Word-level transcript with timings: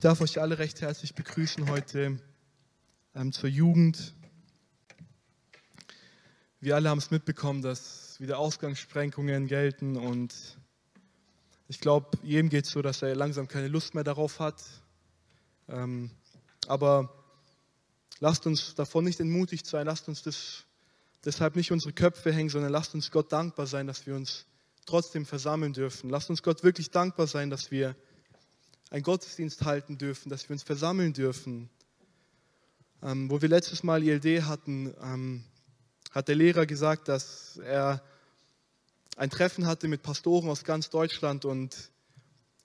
Ich 0.00 0.02
darf 0.02 0.22
euch 0.22 0.40
alle 0.40 0.58
recht 0.58 0.80
herzlich 0.80 1.14
begrüßen 1.14 1.68
heute 1.68 2.18
ähm, 3.14 3.32
zur 3.32 3.50
Jugend. 3.50 4.14
Wir 6.58 6.74
alle 6.74 6.88
haben 6.88 6.96
es 6.96 7.10
mitbekommen, 7.10 7.60
dass 7.60 8.18
wieder 8.18 8.38
Ausgangssprengungen 8.38 9.46
gelten 9.46 9.98
und 9.98 10.34
ich 11.68 11.80
glaube, 11.80 12.16
jedem 12.22 12.48
geht 12.48 12.64
es 12.64 12.70
so, 12.70 12.80
dass 12.80 13.02
er 13.02 13.14
langsam 13.14 13.46
keine 13.46 13.68
Lust 13.68 13.94
mehr 13.94 14.02
darauf 14.02 14.40
hat. 14.40 14.64
Ähm, 15.68 16.10
aber 16.66 17.12
lasst 18.20 18.46
uns 18.46 18.74
davon 18.74 19.04
nicht 19.04 19.20
entmutigt 19.20 19.66
sein, 19.66 19.84
lasst 19.84 20.08
uns 20.08 20.22
das, 20.22 20.64
deshalb 21.26 21.56
nicht 21.56 21.72
unsere 21.72 21.92
Köpfe 21.92 22.32
hängen, 22.32 22.48
sondern 22.48 22.72
lasst 22.72 22.94
uns 22.94 23.10
Gott 23.10 23.30
dankbar 23.32 23.66
sein, 23.66 23.86
dass 23.86 24.06
wir 24.06 24.14
uns 24.14 24.46
trotzdem 24.86 25.26
versammeln 25.26 25.74
dürfen. 25.74 26.08
Lasst 26.08 26.30
uns 26.30 26.42
Gott 26.42 26.64
wirklich 26.64 26.90
dankbar 26.90 27.26
sein, 27.26 27.50
dass 27.50 27.70
wir 27.70 27.94
einen 28.90 29.02
Gottesdienst 29.04 29.64
halten 29.64 29.98
dürfen, 29.98 30.28
dass 30.28 30.48
wir 30.48 30.54
uns 30.54 30.62
versammeln 30.62 31.12
dürfen. 31.12 31.70
Ähm, 33.02 33.30
wo 33.30 33.40
wir 33.40 33.48
letztes 33.48 33.82
Mal 33.82 34.02
ILD 34.02 34.44
hatten, 34.44 34.94
ähm, 35.00 35.44
hat 36.10 36.28
der 36.28 36.34
Lehrer 36.34 36.66
gesagt, 36.66 37.08
dass 37.08 37.56
er 37.58 38.02
ein 39.16 39.30
Treffen 39.30 39.66
hatte 39.66 39.88
mit 39.88 40.02
Pastoren 40.02 40.48
aus 40.48 40.64
ganz 40.64 40.90
Deutschland 40.90 41.44
und 41.44 41.90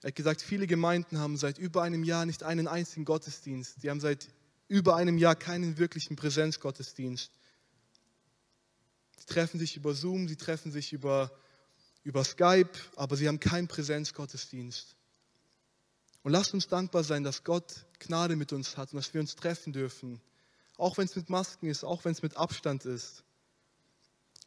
er 0.01 0.09
hat 0.09 0.15
gesagt, 0.15 0.41
viele 0.41 0.67
Gemeinden 0.67 1.19
haben 1.19 1.37
seit 1.37 1.57
über 1.57 1.83
einem 1.83 2.03
Jahr 2.03 2.25
nicht 2.25 2.43
einen 2.43 2.67
einzigen 2.67 3.05
Gottesdienst. 3.05 3.81
Die 3.81 3.89
haben 3.89 3.99
seit 3.99 4.27
über 4.67 4.95
einem 4.95 5.17
Jahr 5.17 5.35
keinen 5.35 5.77
wirklichen 5.77 6.15
Präsenzgottesdienst. 6.15 7.31
Sie 9.17 9.25
treffen 9.25 9.59
sich 9.59 9.77
über 9.77 9.93
Zoom, 9.93 10.27
sie 10.27 10.35
treffen 10.35 10.71
sich 10.71 10.93
über, 10.93 11.31
über 12.03 12.23
Skype, 12.23 12.69
aber 12.95 13.15
sie 13.15 13.27
haben 13.27 13.39
keinen 13.39 13.67
Präsenzgottesdienst. 13.67 14.95
Und 16.25 16.31
lasst 16.31 16.55
uns 16.55 16.67
dankbar 16.67 17.03
sein, 17.03 17.23
dass 17.23 17.43
Gott 17.43 17.85
Gnade 17.99 18.35
mit 18.35 18.51
uns 18.51 18.77
hat 18.77 18.91
und 18.91 18.97
dass 18.97 19.13
wir 19.13 19.21
uns 19.21 19.35
treffen 19.35 19.73
dürfen. 19.73 20.19
Auch 20.75 20.97
wenn 20.97 21.05
es 21.05 21.15
mit 21.15 21.29
Masken 21.29 21.67
ist, 21.67 21.83
auch 21.83 22.03
wenn 22.03 22.13
es 22.13 22.23
mit 22.23 22.35
Abstand 22.35 22.83
ist. 22.83 23.23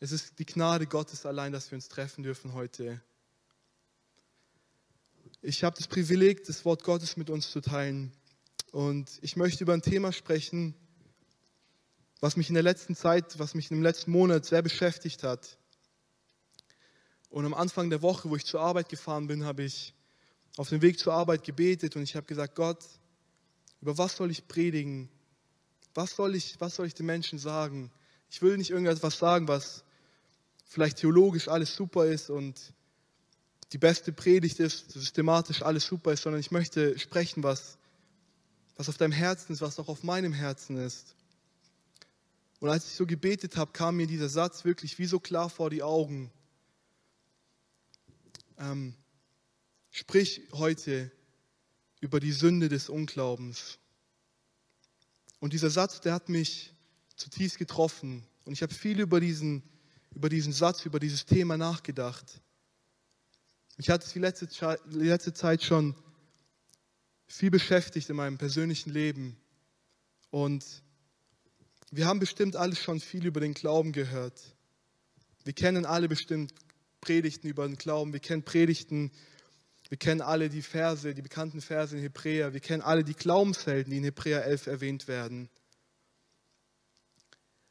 Es 0.00 0.11
ist 0.11 0.41
die 0.41 0.44
Gnade 0.44 0.88
Gottes 0.88 1.25
allein, 1.25 1.53
dass 1.53 1.70
wir 1.70 1.77
uns 1.77 1.88
treffen 1.88 2.25
dürfen 2.25 2.53
heute. 2.53 3.00
Ich 5.41 5.62
habe 5.62 5.77
das 5.77 5.86
Privileg, 5.86 6.42
das 6.47 6.64
Wort 6.64 6.83
Gottes 6.83 7.16
mit 7.16 7.30
uns 7.30 7.48
zu 7.53 7.61
teilen. 7.61 8.10
Und 8.72 9.16
ich 9.22 9.36
möchte 9.36 9.62
über 9.62 9.72
ein 9.72 9.81
Thema 9.81 10.12
sprechen, 10.12 10.75
was 12.19 12.36
mich 12.36 12.48
in 12.48 12.55
der 12.55 12.64
letzten 12.64 12.97
Zeit, 12.97 13.38
was 13.38 13.55
mich 13.55 13.70
im 13.70 13.84
letzten 13.84 14.10
Monat 14.10 14.44
sehr 14.47 14.62
beschäftigt 14.62 15.22
hat. 15.22 15.58
Und 17.31 17.47
am 17.47 17.55
Anfang 17.55 17.88
der 17.88 18.03
Woche, 18.03 18.28
wo 18.31 18.34
ich 18.34 18.44
zur 18.44 18.62
Arbeit 18.62 18.88
gefahren 18.88 19.28
bin, 19.28 19.44
habe 19.44 19.62
ich 19.62 19.94
auf 20.59 20.70
dem 20.70 20.83
Weg 20.83 20.98
zur 20.98 21.14
Arbeit 21.14 21.45
gebetet 21.45 21.95
und 21.95 22.03
ich 22.03 22.17
habe 22.17 22.27
gesagt, 22.27 22.56
Gott, 22.56 22.84
über 23.81 23.97
was 23.97 24.17
soll 24.17 24.28
ich 24.33 24.48
predigen? 24.48 25.09
Was 25.95 26.17
soll 26.17 26.34
ich, 26.34 26.61
was 26.61 26.75
soll 26.75 26.87
ich 26.89 26.95
den 26.95 27.06
Menschen 27.06 27.39
sagen? 27.39 27.92
Ich 28.28 28.42
will 28.42 28.56
nicht 28.59 28.70
irgendetwas 28.70 29.19
sagen, 29.19 29.47
was 29.47 29.84
vielleicht 30.67 30.98
theologisch 30.98 31.47
alles 31.47 31.77
super 31.77 32.06
ist 32.06 32.28
und 32.28 32.75
die 33.70 33.78
beste 33.78 34.12
Predigt 34.12 34.59
ist, 34.59 34.91
systematisch 34.91 35.62
alles 35.62 35.87
super 35.87 36.12
ist, 36.12 36.25
sondern 36.25 36.41
ich 36.41 36.50
möchte 36.50 36.98
sprechen, 36.98 37.45
was, 37.45 37.78
was 38.77 38.89
auf 38.89 38.97
deinem 38.97 39.12
Herzen 39.12 39.53
ist, 39.53 39.61
was 39.61 39.78
auch 39.78 39.89
auf 39.89 40.03
meinem 40.03 40.33
Herzen 40.33 40.77
ist. 40.77 41.15
Und 42.59 42.69
als 42.69 42.84
ich 42.89 42.95
so 42.95 43.06
gebetet 43.06 43.56
habe, 43.56 43.70
kam 43.70 43.95
mir 43.95 44.09
dieser 44.09 44.28
Satz 44.28 44.65
wirklich 44.65 44.98
wie 44.98 45.06
so 45.06 45.20
klar 45.20 45.50
vor 45.50 45.70
die 45.70 45.84
Augen. 45.84 46.33
Ähm, 48.59 48.97
Sprich 49.98 50.42
heute 50.52 51.10
über 51.98 52.20
die 52.20 52.30
Sünde 52.30 52.68
des 52.68 52.88
Unglaubens. 52.88 53.80
Und 55.41 55.52
dieser 55.52 55.70
Satz, 55.70 56.00
der 56.00 56.12
hat 56.12 56.28
mich 56.28 56.72
zutiefst 57.16 57.58
getroffen. 57.58 58.24
Und 58.44 58.52
ich 58.52 58.62
habe 58.62 58.72
viel 58.72 59.00
über 59.00 59.19
diesen, 59.19 59.60
über 60.14 60.28
diesen 60.28 60.52
Satz, 60.52 60.86
über 60.86 61.00
dieses 61.00 61.26
Thema 61.26 61.56
nachgedacht. 61.56 62.41
Ich 63.76 63.91
hatte 63.91 64.06
es 64.06 64.12
die 64.12 64.20
letzte, 64.20 64.47
die 64.87 64.98
letzte 64.98 65.32
Zeit 65.32 65.64
schon 65.64 65.97
viel 67.26 67.50
beschäftigt 67.50 68.08
in 68.08 68.14
meinem 68.14 68.38
persönlichen 68.38 68.91
Leben. 68.91 69.37
Und 70.31 70.64
wir 71.91 72.06
haben 72.06 72.20
bestimmt 72.20 72.54
alle 72.54 72.76
schon 72.76 73.00
viel 73.00 73.26
über 73.26 73.41
den 73.41 73.53
Glauben 73.54 73.91
gehört. 73.91 74.54
Wir 75.42 75.54
kennen 75.54 75.84
alle 75.84 76.06
bestimmt 76.06 76.54
Predigten 77.00 77.48
über 77.48 77.66
den 77.66 77.78
Glauben. 77.78 78.12
Wir 78.12 78.20
kennen 78.20 78.44
Predigten 78.44 79.10
wir 79.88 79.97
kennen 79.97 80.21
alle 80.21 80.50
die 80.50 80.62
Verse, 80.62 81.15
die 81.15 81.22
bekannten 81.22 81.60
Verse 81.62 81.97
in 81.97 82.03
Hebräer. 82.03 82.53
Wir 82.53 82.60
kennen 82.60 82.82
alle 82.82 83.04
die 83.04 83.15
Glaubenshelden, 83.15 83.91
die 83.91 83.99
in 83.99 84.04
Hebräer 84.04 84.44
11 84.44 84.66
erwähnt 84.66 85.09
werden. 85.09 85.49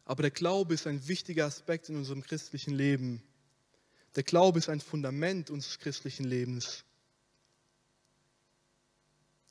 Aber 0.04 0.24
der 0.24 0.32
Glaube 0.32 0.74
ist 0.74 0.88
ein 0.88 1.08
wichtiger 1.08 1.46
Aspekt 1.46 1.90
in 1.90 1.96
unserem 1.96 2.24
christlichen 2.24 2.74
Leben. 2.74 3.22
Der 4.16 4.24
Glaube 4.24 4.58
ist 4.58 4.70
ein 4.70 4.82
Fundament 4.82 5.52
unseres 5.52 5.78
christlichen 5.78 6.26
Lebens. 6.26 6.86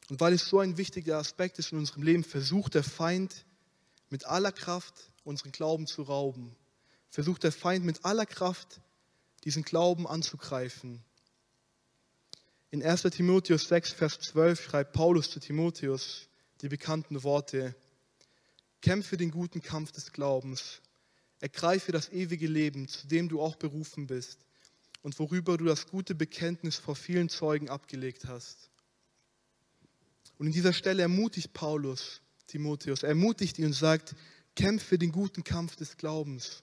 Und 0.08 0.20
weil 0.20 0.32
es 0.32 0.48
so 0.48 0.58
ein 0.58 0.76
wichtiger 0.76 1.18
Aspekt 1.18 1.58
ist 1.58 1.72
in 1.72 1.78
unserem 1.78 2.02
Leben, 2.02 2.24
versucht 2.24 2.74
der 2.74 2.84
Feind 2.84 3.44
mit 4.08 4.24
aller 4.24 4.52
Kraft 4.52 5.12
unseren 5.24 5.52
Glauben 5.52 5.86
zu 5.86 6.02
rauben. 6.02 6.56
Versucht 7.10 7.44
der 7.44 7.52
Feind 7.52 7.84
mit 7.84 8.04
aller 8.04 8.26
Kraft 8.26 8.80
diesen 9.44 9.62
Glauben 9.62 10.06
anzugreifen. 10.06 11.04
In 12.76 12.82
1 12.82 13.04
Timotheus 13.04 13.68
6, 13.68 13.94
Vers 13.94 14.20
12 14.20 14.62
schreibt 14.62 14.92
Paulus 14.92 15.30
zu 15.30 15.40
Timotheus 15.40 16.28
die 16.60 16.68
bekannten 16.68 17.22
Worte, 17.22 17.74
Kämpfe 18.82 19.16
den 19.16 19.30
guten 19.30 19.62
Kampf 19.62 19.92
des 19.92 20.12
Glaubens, 20.12 20.82
ergreife 21.40 21.90
das 21.90 22.12
ewige 22.12 22.46
Leben, 22.46 22.86
zu 22.86 23.06
dem 23.06 23.30
du 23.30 23.40
auch 23.40 23.56
berufen 23.56 24.06
bist 24.06 24.44
und 25.00 25.18
worüber 25.18 25.56
du 25.56 25.64
das 25.64 25.86
gute 25.86 26.14
Bekenntnis 26.14 26.76
vor 26.76 26.96
vielen 26.96 27.30
Zeugen 27.30 27.70
abgelegt 27.70 28.26
hast. 28.26 28.68
Und 30.36 30.48
in 30.48 30.52
dieser 30.52 30.74
Stelle 30.74 31.00
ermutigt 31.00 31.54
Paulus 31.54 32.20
Timotheus, 32.46 33.04
er 33.04 33.08
ermutigt 33.08 33.58
ihn 33.58 33.64
und 33.64 33.72
sagt, 33.72 34.14
kämpfe 34.54 34.98
den 34.98 35.12
guten 35.12 35.44
Kampf 35.44 35.76
des 35.76 35.96
Glaubens. 35.96 36.62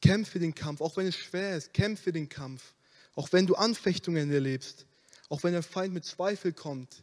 Kämpfe 0.00 0.38
den 0.38 0.54
Kampf, 0.54 0.80
auch 0.80 0.96
wenn 0.96 1.08
es 1.08 1.16
schwer 1.16 1.56
ist, 1.56 1.74
kämpfe 1.74 2.12
den 2.12 2.28
Kampf. 2.28 2.76
Auch 3.18 3.32
wenn 3.32 3.48
du 3.48 3.56
Anfechtungen 3.56 4.30
erlebst, 4.30 4.86
auch 5.28 5.42
wenn 5.42 5.52
der 5.52 5.64
Feind 5.64 5.92
mit 5.92 6.04
Zweifel 6.04 6.52
kommt, 6.52 7.02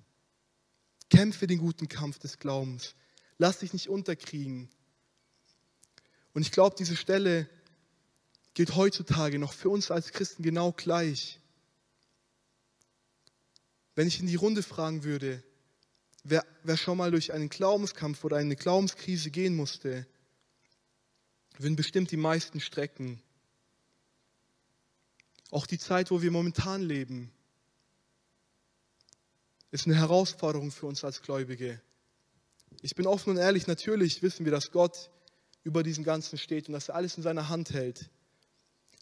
kämpfe 1.09 1.46
den 1.46 1.58
guten 1.58 1.90
Kampf 1.90 2.20
des 2.20 2.40
Glaubens. 2.40 2.96
Lass 3.38 3.59
dich 3.59 3.74
nicht 3.74 3.90
unterkriegen. 3.90 4.70
Und 6.31 6.44
ich 6.44 6.54
glaube, 6.54 6.78
diese 6.80 6.96
Stelle 6.96 7.50
gilt 8.54 8.78
heutzutage 8.78 9.40
noch 9.40 9.52
für 9.52 9.68
uns 9.68 9.92
als 9.92 10.14
Christen 10.14 10.42
genau 10.42 10.72
gleich. 10.72 11.42
Wenn 13.96 14.08
ich 14.08 14.22
in 14.22 14.28
die 14.28 14.36
Runde 14.36 14.64
fragen 14.64 15.04
würde, 15.04 15.44
wer, 16.24 16.46
wer 16.64 16.78
schon 16.78 16.98
mal 16.98 17.12
durch 17.12 17.34
einen 17.34 17.50
Glaubenskampf 17.50 18.24
oder 18.24 18.38
eine 18.38 18.56
Glaubenskrise 18.56 19.31
gehen 19.31 19.58
musste, 19.58 20.08
würden 21.58 21.75
bestimmt 21.75 22.12
die 22.12 22.16
meisten 22.16 22.62
strecken. 22.62 23.22
Auch 25.51 25.67
die 25.67 25.79
Zeit, 25.79 26.11
wo 26.11 26.22
wir 26.22 26.31
momentan 26.31 26.81
leben, 26.81 27.31
ist 29.72 29.85
eine 29.85 29.95
Herausforderung 29.95 30.72
für 30.72 30.85
uns 30.85 31.03
als 31.03 31.22
Gläubige. 31.22 31.81
Ich 32.81 32.95
bin 32.95 33.07
offen 33.07 33.31
und 33.31 33.38
ehrlich, 33.38 33.67
natürlich 33.67 34.22
wissen 34.22 34.45
wir, 34.45 34.51
dass 34.51 34.72
Gott 34.72 35.09
über 35.63 35.83
diesem 35.83 36.03
Ganzen 36.03 36.38
steht 36.38 36.67
und 36.67 36.73
dass 36.73 36.89
er 36.89 36.95
alles 36.95 37.17
in 37.17 37.23
seiner 37.23 37.50
Hand 37.50 37.72
hält. 37.72 38.09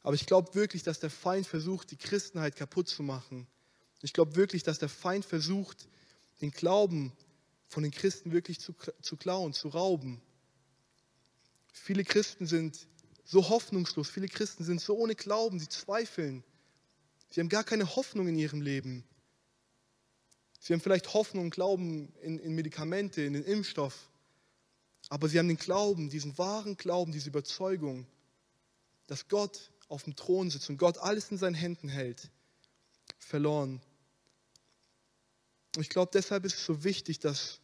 Aber 0.01 0.15
ich 0.15 0.25
glaube 0.25 0.53
wirklich, 0.55 0.83
dass 0.83 0.99
der 0.99 1.09
Feind 1.09 1.47
versucht, 1.47 1.91
die 1.91 1.97
Christenheit 1.97 2.55
kaputt 2.55 2.89
zu 2.89 3.03
machen. 3.03 3.47
Ich 4.01 4.13
glaube 4.13 4.35
wirklich, 4.35 4.63
dass 4.63 4.79
der 4.79 4.89
Feind 4.89 5.25
versucht, 5.25 5.87
den 6.41 6.51
Glauben 6.51 7.13
von 7.69 7.83
den 7.83 7.91
Christen 7.91 8.31
wirklich 8.31 8.59
zu, 8.59 8.75
zu 9.01 9.15
klauen, 9.15 9.53
zu 9.53 9.69
rauben. 9.69 10.21
Viele 11.71 12.03
Christen 12.03 12.45
sind 12.45 12.87
so 13.33 13.49
hoffnungslos. 13.49 14.09
Viele 14.09 14.27
Christen 14.27 14.63
sind 14.63 14.79
so 14.79 14.95
ohne 14.95 15.15
Glauben, 15.15 15.59
sie 15.59 15.67
zweifeln. 15.67 16.43
Sie 17.29 17.41
haben 17.41 17.49
gar 17.49 17.63
keine 17.63 17.95
Hoffnung 17.95 18.27
in 18.27 18.37
ihrem 18.37 18.61
Leben. 18.61 19.03
Sie 20.59 20.71
haben 20.71 20.79
vielleicht 20.79 21.13
Hoffnung 21.13 21.45
und 21.45 21.49
Glauben 21.49 22.13
in, 22.21 22.39
in 22.39 22.55
Medikamente, 22.55 23.21
in 23.23 23.33
den 23.33 23.43
Impfstoff. 23.43 24.09
Aber 25.09 25.27
sie 25.27 25.39
haben 25.39 25.47
den 25.49 25.57
Glauben, 25.57 26.09
diesen 26.09 26.37
wahren 26.37 26.77
Glauben, 26.77 27.11
diese 27.11 27.27
Überzeugung, 27.27 28.07
dass 29.07 29.27
Gott 29.27 29.71
auf 29.89 30.03
dem 30.03 30.15
Thron 30.15 30.49
sitzt 30.49 30.69
und 30.69 30.77
Gott 30.77 30.97
alles 30.99 31.29
in 31.29 31.37
seinen 31.37 31.55
Händen 31.55 31.89
hält, 31.89 32.29
verloren. 33.17 33.81
Und 35.75 35.81
ich 35.81 35.89
glaube, 35.89 36.11
deshalb 36.13 36.45
ist 36.45 36.55
es 36.55 36.65
so 36.65 36.83
wichtig, 36.83 37.19
dass 37.19 37.59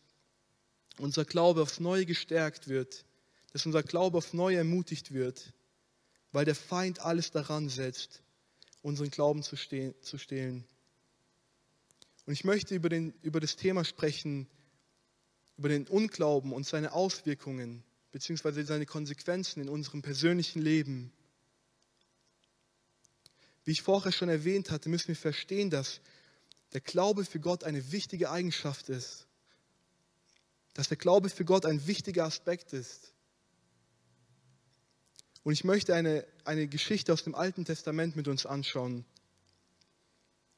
unser 0.98 1.24
Glaube 1.24 1.62
aufs 1.62 1.80
Neue 1.80 2.06
gestärkt 2.06 2.68
wird 2.68 3.06
dass 3.52 3.66
unser 3.66 3.84
Glaube 3.84 4.18
auf 4.18 4.34
neu 4.34 4.56
ermutigt 4.56 5.14
wird, 5.14 5.54
weil 6.32 6.46
der 6.46 6.56
Feind 6.56 7.00
alles 7.00 7.32
daran 7.32 7.70
setzt, 7.70 8.22
unseren 8.82 9.10
Glauben 9.10 9.44
zu, 9.44 9.56
stehlen. 9.58 10.66
Und 12.26 12.26
Und 12.26 12.34
ich 12.34 12.44
möchte 12.44 12.76
über, 12.76 12.90
den, 12.90 13.14
über 13.22 13.40
das 13.40 13.56
Thema 13.56 13.84
sprechen, 13.84 14.48
über 15.58 15.70
den 15.70 15.88
Unglauben 15.88 16.54
und 16.54 16.66
seine 16.66 16.94
Auswirkungen, 16.94 17.84
beziehungsweise 18.12 18.64
seine 18.66 18.86
Konsequenzen 18.86 19.62
in 19.62 19.70
unserem 19.70 20.02
persönlichen 20.02 20.62
Leben. 20.62 21.12
Wie 23.66 23.72
ich 23.72 23.82
vorher 23.82 24.12
schon 24.12 24.30
erwähnt 24.30 24.72
hatte, 24.72 24.90
müssen 24.90 25.10
wir 25.10 25.16
verstehen, 25.16 25.70
dass 25.70 26.02
der 26.74 26.82
Glaube 26.82 27.26
für 27.26 27.40
Gott 27.40 27.64
eine 27.64 27.92
wichtige 27.92 28.30
Eigenschaft 28.30 28.90
ist. 28.90 29.28
Dass 30.76 30.88
der 30.88 30.98
Glaube 30.98 31.30
für 31.30 31.46
Gott 31.46 31.66
ein 31.66 31.88
wichtiger 31.88 32.26
Aspekt 32.26 32.74
ist. 32.74 33.14
Und 35.50 35.54
ich 35.54 35.64
möchte 35.64 35.96
eine, 35.96 36.28
eine 36.46 36.68
Geschichte 36.68 37.12
aus 37.12 37.24
dem 37.24 37.34
Alten 37.34 37.66
Testament 37.66 38.16
mit 38.16 38.28
uns 38.28 38.46
anschauen. 38.46 39.04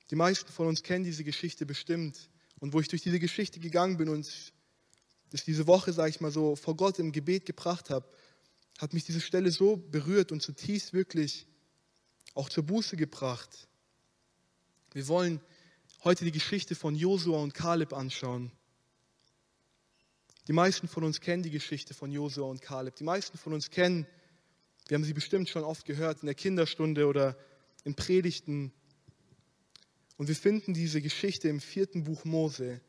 Die 0.09 0.17
meisten 0.17 0.51
von 0.51 0.67
uns 0.67 0.83
kennen 0.83 1.05
diese 1.05 1.23
Geschichte 1.23 1.65
bestimmt. 1.65 2.29
Und 2.59 2.73
wo 2.73 2.81
ich 2.81 2.89
durch 2.89 3.01
diese 3.01 3.17
Geschichte 3.17 3.61
gegangen 3.61 3.95
bin 3.95 4.09
und 4.09 4.29
das 5.29 5.45
diese 5.45 5.65
Woche, 5.65 5.93
sage 5.93 6.09
ich 6.09 6.19
mal 6.19 6.29
so, 6.29 6.57
vor 6.57 6.75
Gott 6.75 6.99
im 6.99 7.13
Gebet 7.13 7.45
gebracht 7.45 7.89
habe, 7.89 8.05
hat 8.79 8.93
mich 8.93 9.05
diese 9.05 9.21
Stelle 9.21 9.51
so 9.51 9.77
berührt 9.77 10.33
und 10.33 10.41
zutiefst 10.41 10.91
wirklich 10.91 11.47
auch 12.33 12.49
zur 12.49 12.63
Buße 12.63 12.97
gebracht. 12.97 13.69
Wir 14.91 15.07
wollen 15.07 15.39
heute 16.03 16.25
die 16.25 16.33
Geschichte 16.33 16.75
von 16.75 16.95
Josua 16.95 17.39
und 17.39 17.53
Kaleb 17.53 17.93
anschauen. 17.93 18.51
Die 20.49 20.53
meisten 20.53 20.89
von 20.89 21.05
uns 21.05 21.21
kennen 21.21 21.43
die 21.43 21.49
Geschichte 21.49 21.93
von 21.93 22.11
Josua 22.11 22.47
und 22.47 22.61
Kaleb. 22.61 22.97
Die 22.97 23.05
meisten 23.05 23.37
von 23.37 23.53
uns 23.53 23.69
kennen, 23.69 24.05
wir 24.91 24.95
haben 24.95 25.05
sie 25.05 25.13
bestimmt 25.13 25.47
schon 25.47 25.63
oft 25.63 25.85
gehört 25.85 26.21
in 26.21 26.25
der 26.25 26.35
Kinderstunde 26.35 27.07
oder 27.07 27.37
in 27.85 27.95
Predigten. 27.95 28.73
Und 30.17 30.27
wir 30.27 30.35
finden 30.35 30.73
diese 30.73 31.01
Geschichte 31.01 31.47
im 31.47 31.61
vierten 31.61 32.03
Buch 32.03 32.25
Mose. 32.25 32.81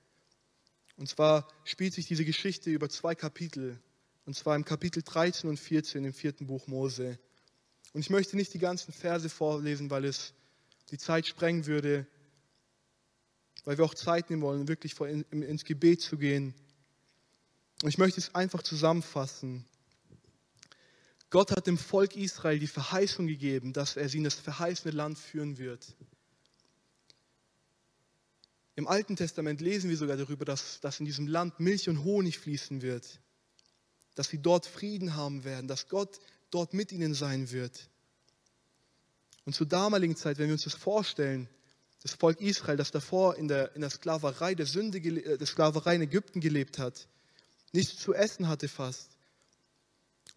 Und 0.96 1.08
zwar 1.08 1.46
spielt 1.62 1.94
sich 1.94 2.08
diese 2.08 2.24
Geschichte 2.24 2.70
über 2.70 2.88
zwei 2.88 3.14
Kapitel. 3.14 3.78
Und 4.26 4.34
zwar 4.34 4.56
im 4.56 4.64
Kapitel 4.64 5.04
13 5.04 5.48
und 5.48 5.60
14 5.60 6.04
im 6.04 6.12
vierten 6.12 6.48
Buch 6.48 6.66
Mose. 6.66 7.20
Und 7.92 8.00
ich 8.00 8.10
möchte 8.10 8.34
nicht 8.34 8.52
die 8.52 8.58
ganzen 8.58 8.92
Verse 8.92 9.28
vorlesen, 9.28 9.88
weil 9.88 10.04
es 10.04 10.34
die 10.90 10.98
Zeit 10.98 11.28
sprengen 11.28 11.66
würde, 11.66 12.04
weil 13.62 13.78
wir 13.78 13.84
auch 13.84 13.94
Zeit 13.94 14.28
nehmen 14.28 14.42
wollen, 14.42 14.66
wirklich 14.66 14.98
ins 14.98 15.64
Gebet 15.64 16.00
zu 16.00 16.18
gehen. 16.18 16.52
Und 17.84 17.90
ich 17.90 17.98
möchte 17.98 18.18
es 18.18 18.34
einfach 18.34 18.64
zusammenfassen. 18.64 19.66
Gott 21.32 21.50
hat 21.50 21.66
dem 21.66 21.78
Volk 21.78 22.14
Israel 22.14 22.58
die 22.58 22.66
Verheißung 22.66 23.26
gegeben, 23.26 23.72
dass 23.72 23.96
er 23.96 24.06
sie 24.10 24.18
in 24.18 24.24
das 24.24 24.34
verheißene 24.34 24.92
Land 24.94 25.18
führen 25.18 25.56
wird. 25.56 25.96
Im 28.74 28.86
Alten 28.86 29.16
Testament 29.16 29.62
lesen 29.62 29.88
wir 29.88 29.96
sogar 29.96 30.18
darüber, 30.18 30.44
dass, 30.44 30.80
dass 30.80 31.00
in 31.00 31.06
diesem 31.06 31.26
Land 31.26 31.58
Milch 31.58 31.88
und 31.88 32.04
Honig 32.04 32.38
fließen 32.38 32.82
wird, 32.82 33.18
dass 34.14 34.28
sie 34.28 34.42
dort 34.42 34.66
Frieden 34.66 35.16
haben 35.16 35.42
werden, 35.44 35.68
dass 35.68 35.88
Gott 35.88 36.20
dort 36.50 36.74
mit 36.74 36.92
ihnen 36.92 37.14
sein 37.14 37.50
wird. 37.50 37.88
Und 39.46 39.54
zur 39.54 39.66
damaligen 39.66 40.16
Zeit, 40.16 40.36
wenn 40.36 40.48
wir 40.48 40.54
uns 40.54 40.64
das 40.64 40.74
vorstellen, 40.74 41.48
das 42.02 42.12
Volk 42.12 42.42
Israel, 42.42 42.76
das 42.76 42.90
davor 42.90 43.36
in 43.36 43.48
der, 43.48 43.74
in 43.74 43.80
der 43.80 43.90
Sklaverei 43.90 44.54
der 44.54 44.66
Sünde, 44.66 44.98
äh, 44.98 45.38
der 45.38 45.46
Sklaverei 45.46 45.94
in 45.94 46.02
Ägypten 46.02 46.40
gelebt 46.40 46.78
hat, 46.78 47.08
nichts 47.72 47.96
zu 47.96 48.12
essen 48.12 48.48
hatte 48.48 48.68
fast. 48.68 49.11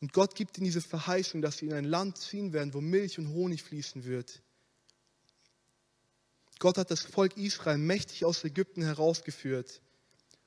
Und 0.01 0.13
Gott 0.13 0.36
gibt 0.36 0.57
ihnen 0.57 0.65
diese 0.65 0.81
Verheißung, 0.81 1.42
dass 1.42 1.57
sie 1.57 1.68
in 1.68 1.74
ein 1.74 1.86
Land 1.86 2.18
ziehen 2.18 2.53
werden, 2.53 2.74
wo 2.74 2.81
Milch 2.81 3.18
und 3.18 3.30
Honig 3.30 3.63
fließen 3.63 4.06
wird. 4.06 4.42
Gott 6.59 6.77
hat 6.77 6.92
das 6.92 7.01
Volk 7.01 7.38
Israel 7.38 7.77
mächtig 7.77 8.25
aus 8.25 8.44
Ägypten 8.44 8.81
herausgeführt 8.81 9.81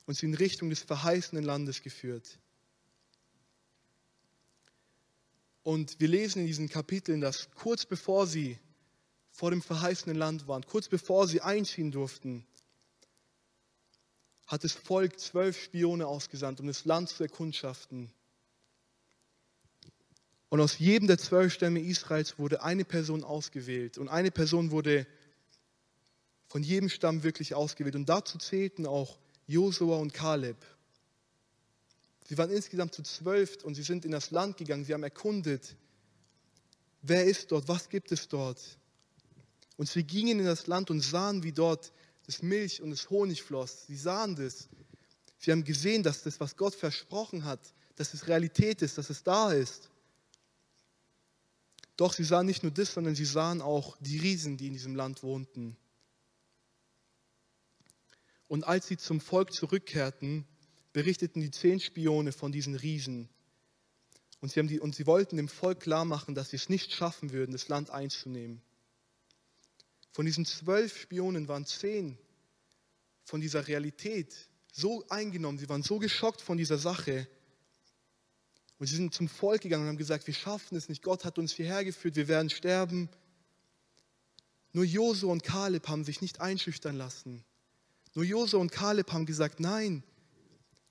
und 0.07 0.17
sie 0.17 0.27
in 0.27 0.35
Richtung 0.35 0.71
des 0.71 0.83
verheißenen 0.83 1.45
Landes 1.45 1.83
geführt. 1.83 2.39
Und 5.63 6.01
wir 6.01 6.09
lesen 6.09 6.41
in 6.41 6.47
diesen 6.47 6.69
Kapiteln, 6.71 7.21
dass 7.21 7.51
kurz 7.51 7.85
bevor 7.85 8.27
sie 8.27 8.59
vor 9.31 9.51
dem 9.51 9.61
verheißenen 9.61 10.17
Land 10.17 10.49
waren, 10.49 10.65
kurz 10.65 10.89
bevor 10.89 11.29
sie 11.29 11.43
einziehen 11.43 11.91
durften, 11.91 12.47
hat 14.47 14.65
das 14.65 14.73
Volk 14.73 15.21
zwölf 15.21 15.63
Spione 15.63 16.07
ausgesandt, 16.07 16.59
um 16.61 16.67
das 16.67 16.87
Land 16.87 17.11
zu 17.11 17.23
erkundschaften. 17.23 18.11
Und 20.51 20.61
aus 20.61 20.79
jedem 20.79 21.09
der 21.09 21.19
zwölf 21.19 21.53
Stämme 21.53 21.81
Israels 21.81 22.39
wurde 22.39 22.63
eine 22.63 22.85
Person 22.85 23.23
ausgewählt. 23.23 23.99
Und 23.99 24.09
eine 24.09 24.31
Person 24.31 24.71
wurde 24.71 25.07
von 26.47 26.63
jedem 26.63 26.89
Stamm 26.89 27.23
wirklich 27.23 27.55
ausgewählt. 27.55 27.95
Und 27.95 28.09
dazu 28.09 28.39
zählten 28.39 28.87
auch 28.87 29.19
Josua 29.47 29.99
und 29.99 30.15
Kaleb. 30.15 30.57
Sie 32.29 32.37
waren 32.37 32.51
insgesamt 32.51 32.95
zu 32.95 33.03
zwölf 33.03 33.63
und 33.65 33.75
sie 33.75 33.83
sind 33.83 34.05
in 34.05 34.11
das 34.11 34.31
Land 34.31 34.57
gegangen. 34.57 34.85
Sie 34.85 34.93
haben 34.93 35.03
erkundet, 35.03 35.77
wer 37.03 37.25
ist 37.25 37.51
dort, 37.53 37.69
was 37.69 37.89
gibt 37.89 38.13
es 38.13 38.29
dort. 38.29 38.61
Und 39.77 39.89
sie 39.89 40.05
gingen 40.05 40.41
in 40.41 40.47
das 40.47 40.67
Land 40.67 40.91
und 40.91 41.01
sahen, 41.01 41.43
wie 41.43 41.53
dort 41.53 41.93
das 42.27 42.43
Milch 42.43 42.83
und 42.83 42.91
das 42.91 43.09
Honig 43.09 43.43
floss. 43.43 43.87
Sie 43.87 43.97
sahen 43.97 44.37
das. 44.37 44.69
Sie 45.39 45.53
haben 45.53 45.65
gesehen, 45.65 46.03
dass 46.03 46.23
das, 46.23 46.41
was 46.41 46.57
Gott 46.57 46.75
versprochen 46.75 47.45
hat, 47.45 47.61
dass 47.97 48.13
es 48.13 48.27
Realität 48.29 48.83
ist, 48.83 48.99
dass 48.99 49.09
es 49.09 49.23
da 49.23 49.53
ist. 49.53 49.89
Doch 51.99 52.13
sie 52.13 52.23
sahen 52.23 52.47
nicht 52.47 52.63
nur 52.63 52.71
das, 52.71 52.95
sondern 52.95 53.17
sie 53.17 53.25
sahen 53.25 53.61
auch 53.61 53.97
die 53.99 54.19
Riesen, 54.19 54.57
die 54.57 54.69
in 54.69 54.73
diesem 54.73 54.95
Land 54.95 55.25
wohnten. 55.25 55.77
Und 58.47 58.63
als 58.63 58.87
sie 58.87 58.97
zum 58.97 59.21
Volk 59.21 59.53
zurückkehrten, 59.53 60.47
berichteten 60.93 61.41
die 61.41 61.51
zehn 61.51 61.81
Spione 61.81 62.31
von 62.31 62.53
diesen 62.53 62.77
Riesen. 62.77 63.29
Und 64.41 64.53
sie, 64.53 64.65
die, 64.69 64.79
und 64.79 64.95
sie 64.95 65.07
wollten 65.07 65.37
dem 65.37 65.49
Volk 65.49 65.81
klar 65.81 66.05
machen, 66.05 66.37
dass 66.37 66.51
sie 66.51 66.57
es 66.57 66.69
nicht 66.69 66.93
schaffen 66.93 67.33
würden, 67.33 67.51
das 67.51 67.67
Land 67.67 67.91
einzunehmen. 67.91 68.63
Von 70.13 70.25
diesen 70.25 70.47
zwölf 70.47 70.97
Spionen 70.97 71.49
waren 71.49 71.67
zehn 71.67 72.17
von 73.25 73.41
dieser 73.41 73.67
Realität 73.67 74.35
so 74.73 75.05
eingenommen, 75.09 75.59
sie 75.59 75.69
waren 75.69 75.83
so 75.83 75.99
geschockt 75.99 76.43
von 76.43 76.59
dieser 76.59 76.79
Sache. 76.79 77.27
Und 78.79 78.87
sie 78.87 78.97
sind 78.97 79.13
zum 79.13 79.29
Volk 79.29 79.63
gegangen 79.63 79.85
und 79.85 79.89
haben 79.89 79.99
gesagt, 79.99 80.27
wir 80.27 80.35
schaffen 80.35 80.77
es 80.77 80.89
nicht, 80.89 81.03
Gott 81.03 81.25
hat 81.25 81.39
uns 81.39 81.53
hierher 81.53 81.85
geführt, 81.85 82.17
wir 82.17 82.29
werden 82.29 82.51
sterben. 82.51 83.09
Nur 84.73 84.85
Josua 84.85 85.33
und 85.33 85.43
Kaleb 85.43 85.89
haben 85.89 86.05
sich 86.05 86.21
nicht 86.21 86.41
einschüchtern 86.41 86.97
lassen. 86.97 87.45
Nur 88.15 88.25
Josua 88.25 88.61
und 88.61 88.71
Kaleb 88.71 89.13
haben 89.13 89.27
gesagt, 89.27 89.61
nein, 89.61 90.05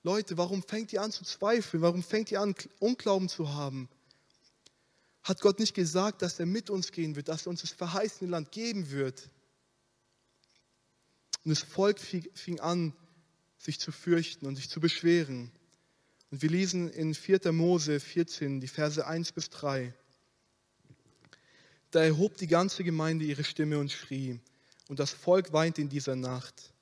Leute, 0.02 0.36
warum 0.36 0.62
fängt 0.62 0.92
ihr 0.92 1.02
an 1.02 1.12
zu 1.12 1.24
zweifeln? 1.24 1.82
Warum 1.82 2.02
fängt 2.02 2.30
ihr 2.30 2.40
an, 2.40 2.54
Unglauben 2.78 3.28
zu 3.28 3.52
haben? 3.54 3.88
Hat 5.22 5.40
Gott 5.40 5.58
nicht 5.58 5.74
gesagt, 5.74 6.22
dass 6.22 6.38
er 6.38 6.46
mit 6.46 6.70
uns 6.70 6.92
gehen 6.92 7.16
wird, 7.16 7.28
dass 7.28 7.46
er 7.46 7.50
uns 7.50 7.62
das 7.62 7.72
verheißene 7.72 8.30
Land 8.30 8.52
geben 8.52 8.90
wird? 8.90 9.28
Und 11.44 11.50
das 11.50 11.62
Volk 11.62 11.98
fing 12.00 12.60
an, 12.60 12.94
sich 13.58 13.80
zu 13.80 13.92
fürchten 13.92 14.46
und 14.46 14.56
sich 14.56 14.70
zu 14.70 14.80
beschweren. 14.80 15.50
Und 16.30 16.42
wir 16.42 16.50
lesen 16.50 16.90
in 16.90 17.14
4. 17.14 17.52
Mose 17.52 18.00
14, 18.00 18.60
die 18.60 18.68
Verse 18.68 19.06
1 19.06 19.32
bis 19.32 19.48
3. 19.48 19.94
Da 21.90 22.02
erhob 22.02 22.36
die 22.36 22.46
ganze 22.46 22.84
Gemeinde 22.84 23.24
ihre 23.24 23.44
Stimme 23.44 23.78
und 23.78 23.90
schrie, 23.90 24.38
und 24.88 24.98
das 24.98 25.10
Volk 25.10 25.52
weinte 25.52 25.80
in 25.80 25.88
dieser 25.88 26.16
Nacht. 26.16 26.74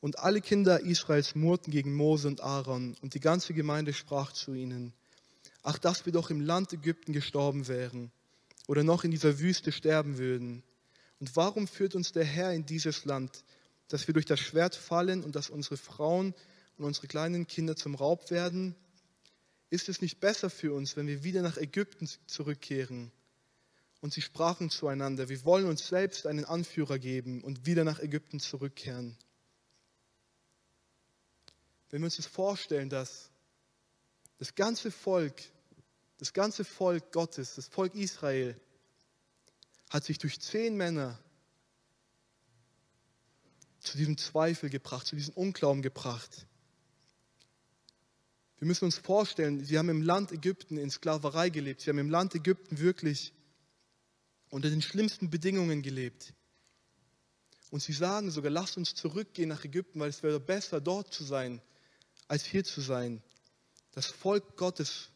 Und 0.00 0.18
alle 0.18 0.40
Kinder 0.40 0.80
Israels 0.80 1.34
murrten 1.34 1.72
gegen 1.72 1.94
Mose 1.94 2.28
und 2.28 2.40
Aaron, 2.40 2.96
und 3.02 3.14
die 3.14 3.20
ganze 3.20 3.52
Gemeinde 3.52 3.92
sprach 3.92 4.32
zu 4.32 4.54
ihnen, 4.54 4.92
ach, 5.62 5.78
dass 5.78 6.06
wir 6.06 6.12
doch 6.12 6.30
im 6.30 6.40
Land 6.40 6.72
Ägypten 6.72 7.12
gestorben 7.12 7.66
wären 7.68 8.12
oder 8.68 8.84
noch 8.84 9.04
in 9.04 9.10
dieser 9.10 9.40
Wüste 9.40 9.72
sterben 9.72 10.18
würden. 10.18 10.62
Und 11.20 11.34
warum 11.36 11.66
führt 11.66 11.94
uns 11.94 12.12
der 12.12 12.24
Herr 12.24 12.52
in 12.52 12.66
dieses 12.66 13.04
Land, 13.04 13.44
dass 13.88 14.06
wir 14.06 14.14
durch 14.14 14.26
das 14.26 14.40
Schwert 14.40 14.74
fallen 14.74 15.22
und 15.22 15.36
dass 15.36 15.50
unsere 15.50 15.76
Frauen 15.76 16.34
und 16.78 16.84
unsere 16.84 17.06
kleinen 17.06 17.46
Kinder 17.46 17.76
zum 17.76 17.94
Raub 17.94 18.30
werden? 18.30 18.74
Ist 19.70 19.88
es 19.88 20.00
nicht 20.00 20.20
besser 20.20 20.50
für 20.50 20.74
uns, 20.74 20.96
wenn 20.96 21.06
wir 21.06 21.24
wieder 21.24 21.42
nach 21.42 21.56
Ägypten 21.56 22.08
zurückkehren? 22.26 23.10
Und 24.00 24.12
sie 24.12 24.20
sprachen 24.20 24.68
zueinander, 24.68 25.28
wir 25.28 25.44
wollen 25.44 25.66
uns 25.66 25.86
selbst 25.86 26.26
einen 26.26 26.44
Anführer 26.44 26.98
geben 26.98 27.42
und 27.42 27.66
wieder 27.66 27.84
nach 27.84 28.00
Ägypten 28.00 28.40
zurückkehren. 28.40 29.16
Wenn 31.88 32.00
wir 32.00 32.06
uns 32.06 32.16
das 32.16 32.26
vorstellen, 32.26 32.90
dass 32.90 33.30
das 34.38 34.54
ganze 34.56 34.90
Volk, 34.90 35.40
das 36.18 36.32
ganze 36.32 36.64
Volk 36.64 37.12
Gottes, 37.12 37.54
das 37.54 37.68
Volk 37.68 37.94
Israel, 37.94 38.60
hat 39.88 40.04
sich 40.04 40.18
durch 40.18 40.40
zehn 40.40 40.76
Männer 40.76 41.18
zu 43.78 43.96
diesem 43.96 44.16
Zweifel 44.16 44.70
gebracht, 44.70 45.06
zu 45.06 45.16
diesem 45.16 45.34
Unglauben 45.34 45.82
gebracht. 45.82 46.46
Wir 48.62 48.68
müssen 48.68 48.84
uns 48.84 48.96
vorstellen, 48.96 49.64
sie 49.64 49.76
haben 49.76 49.88
im 49.88 50.02
Land 50.02 50.30
Ägypten 50.30 50.76
in 50.76 50.88
Sklaverei 50.88 51.48
gelebt. 51.48 51.80
Sie 51.80 51.90
haben 51.90 51.98
im 51.98 52.10
Land 52.10 52.32
Ägypten 52.36 52.78
wirklich 52.78 53.32
unter 54.50 54.70
den 54.70 54.80
schlimmsten 54.80 55.30
Bedingungen 55.30 55.82
gelebt. 55.82 56.32
Und 57.72 57.82
sie 57.82 57.92
sagen 57.92 58.30
sogar, 58.30 58.52
lasst 58.52 58.76
uns 58.76 58.94
zurückgehen 58.94 59.48
nach 59.48 59.64
Ägypten, 59.64 59.98
weil 59.98 60.10
es 60.10 60.22
wäre 60.22 60.38
besser, 60.38 60.80
dort 60.80 61.12
zu 61.12 61.24
sein, 61.24 61.60
als 62.28 62.44
hier 62.44 62.62
zu 62.62 62.80
sein. 62.80 63.20
Das 63.90 64.06
Volk 64.06 64.56
Gottes, 64.56 65.08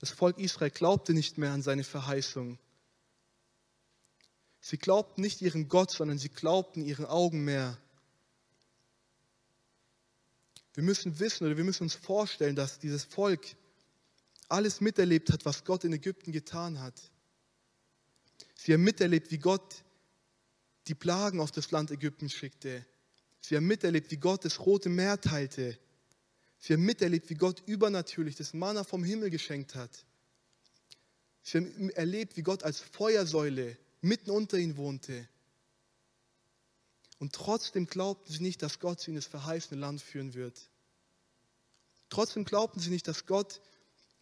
das 0.00 0.10
Volk 0.10 0.36
Israel 0.40 0.70
glaubte 0.70 1.14
nicht 1.14 1.38
mehr 1.38 1.52
an 1.52 1.62
seine 1.62 1.84
Verheißung. 1.84 2.58
Sie 4.60 4.76
glaubten 4.76 5.20
nicht 5.20 5.40
ihren 5.40 5.68
Gott, 5.68 5.92
sondern 5.92 6.18
sie 6.18 6.30
glaubten 6.30 6.84
ihren 6.84 7.06
Augen 7.06 7.44
mehr. 7.44 7.78
Wir 10.74 10.82
müssen 10.82 11.18
wissen 11.18 11.46
oder 11.46 11.56
wir 11.56 11.64
müssen 11.64 11.84
uns 11.84 11.94
vorstellen, 11.94 12.56
dass 12.56 12.78
dieses 12.78 13.04
Volk 13.04 13.44
alles 14.48 14.80
miterlebt 14.80 15.30
hat, 15.32 15.44
was 15.44 15.64
Gott 15.64 15.84
in 15.84 15.92
Ägypten 15.92 16.32
getan 16.32 16.80
hat. 16.80 16.94
Sie 18.54 18.72
haben 18.72 18.82
miterlebt, 18.82 19.30
wie 19.30 19.38
Gott 19.38 19.84
die 20.86 20.94
Plagen 20.94 21.40
auf 21.40 21.50
das 21.50 21.70
Land 21.70 21.90
Ägypten 21.90 22.30
schickte. 22.30 22.84
Sie 23.40 23.56
haben 23.56 23.66
miterlebt, 23.66 24.10
wie 24.10 24.16
Gott 24.16 24.44
das 24.44 24.60
Rote 24.60 24.88
Meer 24.88 25.20
teilte. 25.20 25.78
Sie 26.58 26.72
haben 26.72 26.84
miterlebt, 26.84 27.30
wie 27.30 27.34
Gott 27.34 27.62
übernatürlich 27.66 28.36
das 28.36 28.54
Manna 28.54 28.84
vom 28.84 29.04
Himmel 29.04 29.30
geschenkt 29.30 29.74
hat. 29.74 30.04
Sie 31.42 31.58
haben 31.58 31.90
erlebt, 31.90 32.36
wie 32.36 32.42
Gott 32.42 32.62
als 32.62 32.80
Feuersäule 32.80 33.76
mitten 34.00 34.30
unter 34.30 34.58
ihnen 34.58 34.76
wohnte. 34.76 35.28
Und 37.18 37.32
trotzdem 37.32 37.86
glaubten 37.86 38.32
sie 38.32 38.42
nicht, 38.42 38.62
dass 38.62 38.78
Gott 38.78 39.00
sie 39.00 39.10
in 39.10 39.16
das 39.16 39.26
verheißene 39.26 39.80
Land 39.80 40.00
führen 40.00 40.34
wird. 40.34 40.70
Trotzdem 42.10 42.44
glaubten 42.44 42.80
sie 42.80 42.90
nicht, 42.90 43.08
dass 43.08 43.26
Gott 43.26 43.60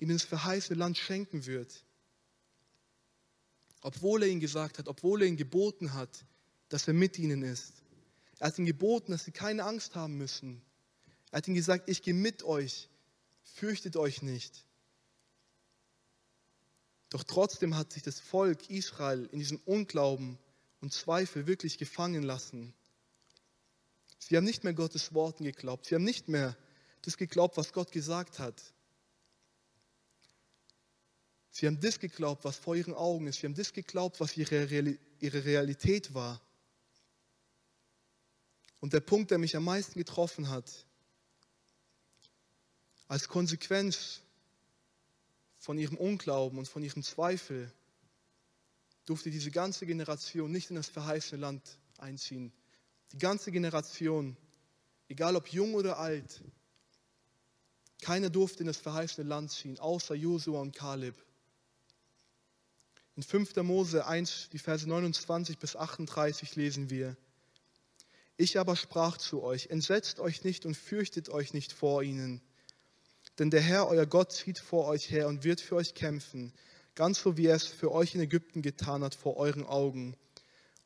ihnen 0.00 0.16
das 0.16 0.24
verheißene 0.24 0.78
Land 0.78 0.98
schenken 0.98 1.46
wird. 1.46 1.84
Obwohl 3.82 4.22
er 4.22 4.28
ihnen 4.28 4.40
gesagt 4.40 4.78
hat, 4.78 4.88
obwohl 4.88 5.22
er 5.22 5.28
ihnen 5.28 5.36
geboten 5.36 5.94
hat, 5.94 6.24
dass 6.68 6.88
er 6.88 6.94
mit 6.94 7.18
ihnen 7.18 7.42
ist. 7.42 7.74
Er 8.38 8.48
hat 8.48 8.58
ihnen 8.58 8.66
geboten, 8.66 9.12
dass 9.12 9.24
sie 9.24 9.32
keine 9.32 9.64
Angst 9.64 9.94
haben 9.94 10.16
müssen. 10.16 10.62
Er 11.30 11.38
hat 11.38 11.48
ihnen 11.48 11.54
gesagt, 11.54 11.88
ich 11.88 12.02
gehe 12.02 12.14
mit 12.14 12.42
euch, 12.42 12.88
fürchtet 13.42 13.96
euch 13.96 14.22
nicht. 14.22 14.66
Doch 17.10 17.22
trotzdem 17.22 17.76
hat 17.76 17.92
sich 17.92 18.02
das 18.02 18.18
Volk 18.18 18.68
Israel 18.68 19.28
in 19.30 19.38
diesem 19.38 19.60
Unglauben 19.64 20.38
und 20.80 20.92
Zweifel 20.92 21.46
wirklich 21.46 21.78
gefangen 21.78 22.22
lassen. 22.22 22.74
Sie 24.18 24.36
haben 24.36 24.44
nicht 24.44 24.64
mehr 24.64 24.74
Gottes 24.74 25.14
Worten 25.14 25.44
geglaubt. 25.44 25.86
Sie 25.86 25.94
haben 25.94 26.04
nicht 26.04 26.28
mehr 26.28 26.56
das 27.02 27.16
geglaubt, 27.16 27.56
was 27.56 27.72
Gott 27.72 27.92
gesagt 27.92 28.38
hat. 28.38 28.60
Sie 31.50 31.66
haben 31.66 31.80
das 31.80 31.98
geglaubt, 31.98 32.44
was 32.44 32.56
vor 32.56 32.76
ihren 32.76 32.92
Augen 32.92 33.26
ist. 33.28 33.40
Sie 33.40 33.46
haben 33.46 33.54
das 33.54 33.72
geglaubt, 33.72 34.20
was 34.20 34.36
ihre, 34.36 34.68
Realität 35.22 36.12
war. 36.12 36.40
Und 38.80 38.92
der 38.92 39.00
Punkt, 39.00 39.30
der 39.30 39.38
mich 39.38 39.56
am 39.56 39.64
meisten 39.64 39.98
getroffen 39.98 40.50
hat, 40.50 40.86
als 43.08 43.28
Konsequenz 43.28 44.20
von 45.58 45.78
ihrem 45.78 45.96
Unglauben 45.96 46.58
und 46.58 46.68
von 46.68 46.82
ihrem 46.82 47.02
Zweifel, 47.02 47.72
durfte 49.06 49.30
diese 49.30 49.50
ganze 49.50 49.86
Generation 49.86 50.50
nicht 50.50 50.70
in 50.70 50.76
das 50.76 50.88
verheißene 50.88 51.40
Land 51.40 51.78
einziehen. 51.96 52.52
Die 53.12 53.18
ganze 53.18 53.52
Generation, 53.52 54.36
egal 55.08 55.36
ob 55.36 55.48
jung 55.48 55.74
oder 55.74 55.98
alt, 55.98 56.42
keiner 58.02 58.30
durfte 58.30 58.60
in 58.60 58.66
das 58.66 58.78
verheißene 58.78 59.26
Land 59.26 59.52
ziehen, 59.52 59.78
außer 59.78 60.14
Josua 60.14 60.60
und 60.60 60.74
Kaleb. 60.74 61.14
In 63.16 63.22
5. 63.22 63.56
Mose 63.56 64.06
1, 64.06 64.50
die 64.52 64.58
Verse 64.58 64.86
29 64.86 65.58
bis 65.58 65.74
38 65.74 66.54
lesen 66.56 66.90
wir, 66.90 67.16
Ich 68.36 68.58
aber 68.58 68.76
sprach 68.76 69.16
zu 69.16 69.42
euch, 69.42 69.68
entsetzt 69.68 70.20
euch 70.20 70.44
nicht 70.44 70.66
und 70.66 70.76
fürchtet 70.76 71.30
euch 71.30 71.54
nicht 71.54 71.72
vor 71.72 72.02
ihnen, 72.02 72.42
denn 73.38 73.50
der 73.50 73.62
Herr, 73.62 73.88
euer 73.88 74.06
Gott, 74.06 74.32
zieht 74.32 74.58
vor 74.58 74.86
euch 74.86 75.10
her 75.10 75.28
und 75.28 75.44
wird 75.44 75.60
für 75.60 75.76
euch 75.76 75.94
kämpfen, 75.94 76.52
ganz 76.94 77.20
so 77.20 77.36
wie 77.36 77.46
er 77.46 77.56
es 77.56 77.66
für 77.66 77.90
euch 77.90 78.14
in 78.14 78.20
Ägypten 78.20 78.62
getan 78.62 79.02
hat 79.02 79.14
vor 79.14 79.36
euren 79.36 79.64
Augen. 79.64 80.16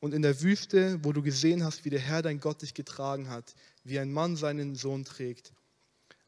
Und 0.01 0.15
in 0.15 0.23
der 0.23 0.41
Wüste, 0.41 0.99
wo 1.05 1.13
du 1.13 1.23
gesehen 1.23 1.63
hast, 1.63 1.85
wie 1.85 1.91
der 1.91 2.01
Herr 2.01 2.23
dein 2.23 2.41
Gott 2.41 2.63
dich 2.63 2.75
getragen 2.75 3.29
hat, 3.29 3.55
wie 3.85 3.99
ein 3.99 4.13
Mann 4.13 4.37
seinen 4.37 4.75
Sohn 4.75 5.05
trägt. 5.05 5.53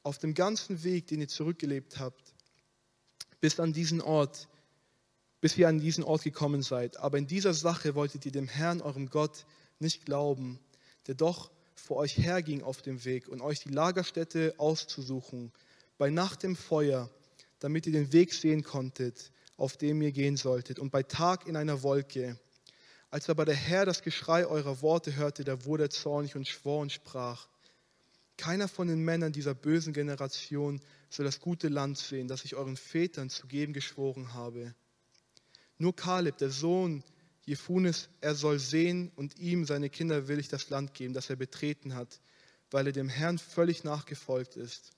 Auf 0.02 0.18
dem 0.18 0.34
ganzen 0.34 0.84
Weg, 0.84 1.06
den 1.06 1.20
ihr 1.20 1.28
zurückgelebt 1.28 1.98
habt, 1.98 2.34
bis 3.40 3.58
an 3.58 3.72
diesen 3.72 4.00
Ort, 4.00 4.48
bis 5.40 5.56
ihr 5.56 5.68
an 5.68 5.80
diesen 5.80 6.04
Ort 6.04 6.22
gekommen 6.22 6.62
seid. 6.62 6.98
Aber 6.98 7.18
in 7.18 7.26
dieser 7.26 7.54
Sache 7.54 7.94
wolltet 7.94 8.26
ihr 8.26 8.32
dem 8.32 8.46
Herrn, 8.46 8.82
eurem 8.82 9.08
Gott, 9.08 9.46
nicht 9.78 10.04
glauben, 10.04 10.60
der 11.06 11.14
doch 11.14 11.50
vor 11.74 11.96
euch 11.96 12.18
herging 12.18 12.62
auf 12.62 12.82
dem 12.82 13.04
Weg 13.04 13.28
und 13.28 13.40
euch 13.40 13.60
die 13.60 13.70
Lagerstätte 13.70 14.54
auszusuchen, 14.58 15.50
bei 15.98 16.10
Nacht 16.10 16.44
im 16.44 16.56
Feuer, 16.56 17.10
damit 17.58 17.86
ihr 17.86 17.92
den 17.92 18.12
Weg 18.12 18.32
sehen 18.34 18.62
konntet, 18.62 19.32
auf 19.56 19.76
dem 19.76 20.02
ihr 20.02 20.12
gehen 20.12 20.36
solltet, 20.36 20.78
und 20.78 20.90
bei 20.90 21.02
Tag 21.02 21.46
in 21.46 21.56
einer 21.56 21.82
Wolke. 21.82 22.38
Als 23.12 23.28
aber 23.28 23.44
der 23.44 23.54
Herr 23.54 23.84
das 23.84 24.00
Geschrei 24.00 24.46
eurer 24.46 24.80
Worte 24.80 25.14
hörte, 25.14 25.44
da 25.44 25.66
wurde 25.66 25.82
er 25.82 25.90
zornig 25.90 26.34
und 26.34 26.48
schwor 26.48 26.80
und 26.80 26.92
sprach, 26.92 27.46
keiner 28.38 28.68
von 28.68 28.88
den 28.88 29.04
Männern 29.04 29.34
dieser 29.34 29.54
bösen 29.54 29.92
Generation 29.92 30.80
soll 31.10 31.26
das 31.26 31.38
gute 31.38 31.68
Land 31.68 31.98
sehen, 31.98 32.26
das 32.26 32.46
ich 32.46 32.56
euren 32.56 32.78
Vätern 32.78 33.28
zu 33.28 33.46
geben 33.46 33.74
geschworen 33.74 34.32
habe. 34.32 34.74
Nur 35.76 35.94
Kaleb, 35.94 36.38
der 36.38 36.48
Sohn 36.48 37.04
Jefunes, 37.44 38.08
er 38.22 38.34
soll 38.34 38.58
sehen 38.58 39.12
und 39.14 39.38
ihm, 39.38 39.66
seine 39.66 39.90
Kinder, 39.90 40.26
will 40.26 40.38
ich 40.38 40.48
das 40.48 40.70
Land 40.70 40.94
geben, 40.94 41.12
das 41.12 41.28
er 41.28 41.36
betreten 41.36 41.94
hat, 41.94 42.18
weil 42.70 42.86
er 42.86 42.92
dem 42.94 43.10
Herrn 43.10 43.36
völlig 43.36 43.84
nachgefolgt 43.84 44.56
ist. 44.56 44.90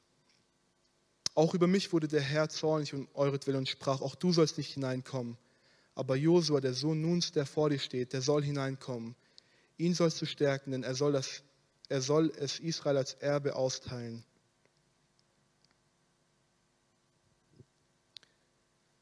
Auch 1.35 1.53
über 1.53 1.67
mich 1.67 1.93
wurde 1.93 2.07
der 2.07 2.21
Herr 2.21 2.49
zornig 2.49 2.95
um 2.95 3.09
euretwillen 3.15 3.59
und 3.59 3.69
sprach, 3.69 4.01
auch 4.03 4.15
du 4.15 4.33
sollst 4.33 4.57
nicht 4.57 4.73
hineinkommen. 4.73 5.37
Aber 5.95 6.17
Josua, 6.17 6.61
der 6.61 6.75
Sohn 6.75 7.01
Nuns, 7.01 7.33
der 7.33 7.47
vor 7.47 7.71
dir 7.71 7.79
steht, 7.79 8.13
der 8.13 8.23
soll 8.23 8.43
hineinkommen. 8.43 9.15
Ihn 9.77 9.95
sollst 9.95 10.21
du 10.21 10.27
stärken, 10.27 10.73
denn 10.73 10.83
er 10.83 10.95
soll, 10.95 11.13
das, 11.13 11.43
er 11.89 12.01
soll 12.01 12.33
es 12.37 12.59
Israel 12.59 12.97
als 12.97 13.15
Erbe 13.15 13.57
austeilen. 13.57 14.25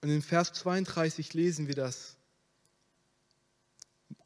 Und 0.02 0.10
in 0.10 0.22
Vers 0.22 0.52
32 0.52 1.32
lesen 1.32 1.68
wir 1.68 1.76
das. 1.76 2.16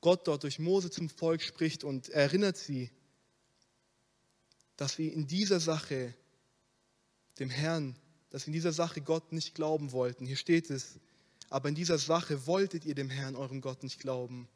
Gott 0.01 0.27
dort 0.27 0.43
durch 0.43 0.59
Mose 0.59 0.91
zum 0.91 1.09
Volk 1.09 1.43
spricht 1.43 1.85
und 1.85 2.09
erinnert 2.09 2.57
sie, 2.57 2.91
dass 4.77 4.95
sie 4.95 5.09
in 5.09 5.27
dieser 5.27 5.61
Sache 5.61 6.15
dem 7.39 7.51
Herrn, 7.51 7.97
dass 8.31 8.43
sie 8.43 8.49
in 8.49 8.53
dieser 8.53 8.73
Sache 8.73 9.01
Gott 9.01 9.33
nicht 9.33 9.55
glauben 9.55 9.93
wollten. 9.93 10.27
Hier 10.27 10.37
steht 10.37 10.71
es, 10.71 10.99
aber 11.51 11.69
in 11.69 11.75
dieser 11.75 11.99
Sache 11.99 12.47
wolltet 12.47 12.85
ihr 12.85 12.95
dem 12.95 13.11
Herrn, 13.11 13.37
eurem 13.37 13.61
Gott, 13.61 13.83
nicht 13.83 14.01
glauben. 14.01 14.49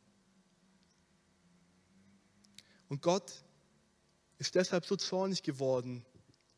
Und 2.88 3.02
Gott 3.02 3.44
ist 4.38 4.54
deshalb 4.54 4.86
so 4.86 4.96
zornig 4.96 5.42
geworden, 5.42 6.04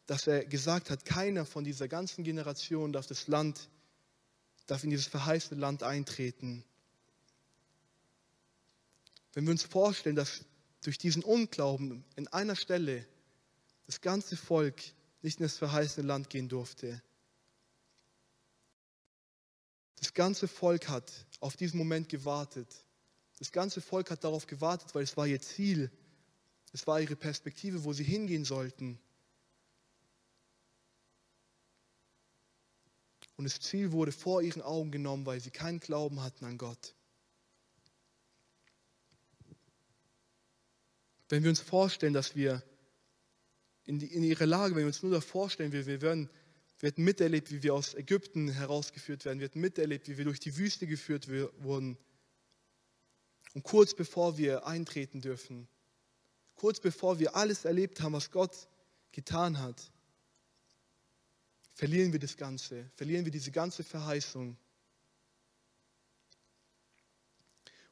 dass 0.07 0.27
er 0.27 0.45
gesagt 0.45 0.91
hat, 0.91 1.05
keiner 1.05 1.45
von 1.45 1.65
dieser 1.65 1.89
ganzen 1.89 2.25
Generation 2.25 2.93
darf 2.93 3.07
das 3.07 3.29
Land 3.29 3.69
darf 4.67 4.85
in 4.85 4.91
dieses 4.91 5.07
verheißene 5.07 5.61
Land 5.61 5.83
eintreten. 5.83 6.65
Wenn 9.35 9.45
wir 9.45 9.51
uns 9.51 9.65
vorstellen, 9.65 10.17
dass 10.17 10.45
durch 10.83 10.99
diesen 10.99 11.23
Unglauben 11.23 12.05
in 12.17 12.29
einer 12.29 12.57
Stelle 12.57 13.07
das 13.87 14.01
ganze 14.01 14.37
Volk 14.37 14.83
nicht 15.23 15.39
in 15.41 15.45
das 15.45 15.59
verheißene 15.59 16.07
Land 16.07 16.31
gehen 16.31 16.49
durfte. 16.49 17.03
Das 20.03 20.15
ganze 20.15 20.49
Volk 20.49 20.89
hat 20.89 21.13
auf 21.39 21.57
diesen 21.57 21.79
Moment 21.79 22.09
gewartet. 22.09 22.85
Das 23.39 23.53
ganze 23.53 23.81
Volk 23.81 24.11
hat 24.11 24.25
darauf 24.25 24.49
gewartet, 24.49 24.93
weil 24.97 25.05
es 25.05 25.17
war 25.17 25.29
ihr 25.29 25.41
Ziel. 25.41 25.93
Es 26.73 26.89
war 26.89 27.01
ihre 27.01 27.15
Perspektive, 27.15 27.85
wo 27.85 27.93
sie 27.93 28.03
hingehen 28.03 28.45
sollten. 28.45 28.99
Und 33.37 33.45
das 33.45 33.61
Ziel 33.61 33.93
wurde 33.93 34.11
vor 34.11 34.43
ihren 34.43 34.61
Augen 34.61 34.91
genommen, 34.91 35.25
weil 35.25 35.41
sie 35.41 35.53
keinen 35.53 35.79
Glauben 35.79 36.21
hatten 36.21 36.47
an 36.47 36.59
Gott. 36.59 36.97
Wenn 41.29 41.45
wir 41.45 41.51
uns 41.51 41.61
vorstellen, 41.61 42.13
dass 42.13 42.35
wir 42.35 42.61
in, 43.85 44.01
die, 44.01 44.07
in 44.07 44.25
ihre 44.25 44.47
Lage, 44.47 44.75
wenn 44.75 44.83
wir 44.83 44.89
uns 44.89 45.05
nur 45.05 45.13
da 45.13 45.21
vorstellen, 45.21 45.71
wir, 45.71 45.87
wir, 45.87 46.03
werden, 46.03 46.29
wir 46.83 46.89
hätten 46.89 47.05
miterlebt, 47.05 47.53
wie 47.53 47.62
wir 47.62 47.75
aus 47.75 47.95
Ägypten 47.95 48.49
herausgeführt 48.49 49.25
werden, 49.25 49.39
wir 49.39 49.45
hätten 49.45 49.61
miterlebt, 49.61 50.09
wie 50.09 50.19
wir 50.19 50.25
durch 50.25 50.41
die 50.41 50.57
Wüste 50.57 50.89
geführt 50.89 51.29
wurden. 51.29 51.97
Und 53.55 53.62
kurz 53.62 53.95
bevor 53.95 54.37
wir 54.37 54.67
eintreten 54.67 55.21
dürfen, 55.21 55.69
kurz 56.57 56.81
bevor 56.81 57.21
wir 57.21 57.37
alles 57.37 57.65
erlebt 57.65 58.01
haben, 58.01 58.15
was 58.15 58.33
Gott 58.33 58.69
getan 59.12 59.61
hat, 59.61 59.93
verlieren 61.73 62.11
wir 62.11 62.19
das 62.19 62.37
Ganze, 62.37 62.91
verlieren 62.97 63.25
wir 63.25 63.31
diese 63.31 63.53
ganze 63.53 63.85
Verheißung. 63.85 64.57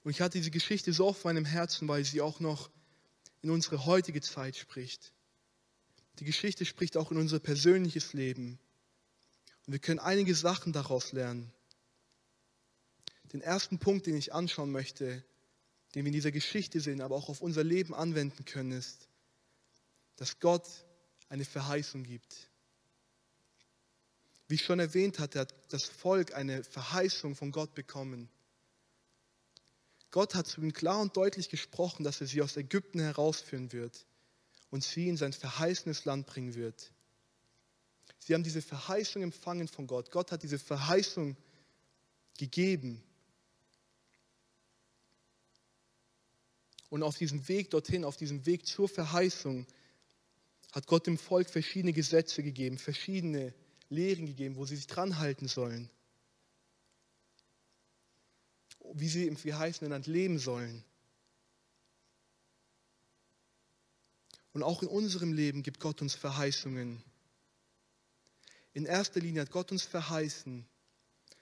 Und 0.03 0.11
ich 0.11 0.21
hatte 0.21 0.39
diese 0.39 0.51
Geschichte 0.51 0.93
so 0.93 1.07
auf 1.07 1.23
meinem 1.23 1.45
Herzen, 1.45 1.87
weil 1.87 2.05
sie 2.05 2.21
auch 2.21 2.41
noch 2.41 2.71
in 3.41 3.51
unsere 3.51 3.87
heutige 3.87 4.21
Zeit 4.21 4.57
spricht. 4.57 5.13
Die 6.19 6.25
Geschichte 6.25 6.65
spricht 6.65 6.97
auch 6.97 7.13
in 7.13 7.19
unser 7.19 7.39
persönliches 7.39 8.15
Leben. 8.15 8.59
Und 9.71 9.75
wir 9.75 9.79
können 9.79 10.01
einige 10.01 10.35
Sachen 10.35 10.73
daraus 10.73 11.13
lernen. 11.13 11.49
Den 13.33 13.41
ersten 13.41 13.79
Punkt, 13.79 14.05
den 14.05 14.17
ich 14.17 14.35
anschauen 14.35 14.73
möchte, 14.73 15.23
den 15.95 16.05
wir 16.05 16.09
in 16.09 16.13
dieser 16.13 16.33
Geschichte 16.33 16.81
sehen, 16.81 17.01
aber 17.01 17.15
auch 17.15 17.29
auf 17.29 17.41
unser 17.41 17.63
Leben 17.63 17.95
anwenden 17.95 18.45
können, 18.45 18.73
ist, 18.73 19.07
dass 20.17 20.41
Gott 20.41 20.69
eine 21.29 21.45
Verheißung 21.45 22.03
gibt. 22.03 22.51
Wie 24.49 24.57
ich 24.57 24.65
schon 24.65 24.81
erwähnt 24.81 25.21
hatte, 25.21 25.39
hat 25.39 25.55
das 25.69 25.85
Volk 25.85 26.35
eine 26.35 26.65
Verheißung 26.65 27.37
von 27.37 27.53
Gott 27.53 27.73
bekommen. 27.77 28.29
Gott 30.11 30.35
hat 30.35 30.49
zu 30.49 30.63
ihnen 30.63 30.73
klar 30.73 31.01
und 31.01 31.17
deutlich 31.17 31.49
gesprochen, 31.49 32.03
dass 32.03 32.21
er 32.21 32.27
sie 32.27 32.43
aus 32.43 32.57
Ägypten 32.57 32.99
herausführen 32.99 33.71
wird 33.71 34.05
und 34.71 34.83
sie 34.83 35.09
in 35.09 35.17
sein 35.17 35.33
verheißenes 35.33 36.07
Land 36.07 36.27
bringen 36.27 36.57
wird. 36.57 36.93
Sie 38.21 38.35
haben 38.35 38.43
diese 38.45 38.63
Verheißung 38.63 39.23
empfangen 39.23 39.67
von 39.67 39.87
Gott. 39.87 40.11
Gott 40.11 40.31
hat 40.31 40.43
diese 40.43 40.59
Verheißung 40.59 41.37
gegeben. 42.39 43.03
Und 46.91 47.03
auf 47.03 47.17
diesem 47.17 47.47
Weg 47.49 47.71
dorthin, 47.71 48.05
auf 48.05 48.17
diesem 48.17 48.45
Weg 48.47 48.67
zur 48.67 48.89
Verheißung, 48.89 49.67
hat 50.73 50.87
Gott 50.87 51.07
dem 51.07 51.19
Volk 51.19 51.49
verschiedene 51.49 51.93
Gesetze 51.93 52.43
gegeben, 52.43 52.79
verschiedene 52.79 53.55
Lehren 53.89 54.27
gegeben, 54.27 54.57
wo 54.57 54.67
sie 54.67 54.77
sich 54.77 54.87
dran 54.87 55.19
halten 55.19 55.49
sollen. 55.49 55.91
Wie 58.93 59.09
sie 59.09 59.27
im 59.27 59.37
verheißenen 59.37 59.91
Land 59.91 60.07
leben 60.07 60.39
sollen. 60.39 60.85
Und 64.53 64.63
auch 64.63 64.83
in 64.83 64.89
unserem 64.89 65.33
Leben 65.33 65.63
gibt 65.63 65.81
Gott 65.81 66.03
uns 66.03 66.15
Verheißungen. 66.15 67.03
In 68.73 68.87
erster 68.87 69.21
Linie 69.21 69.43
hat 69.43 69.51
Gott 69.51 69.73
uns 69.73 69.83
verheißen, 69.83 70.67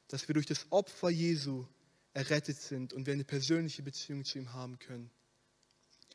dass 0.08 0.28
wir 0.28 0.34
durch 0.34 0.46
das 0.46 0.66
Opfer 0.70 1.10
Jesu 1.10 1.66
errettet 2.14 2.60
sind 2.60 2.92
und 2.92 3.06
wir 3.06 3.12
eine 3.12 3.24
persönliche 3.24 3.82
Beziehung 3.82 4.24
zu 4.24 4.38
ihm 4.38 4.52
haben 4.52 4.78
können. 4.78 5.10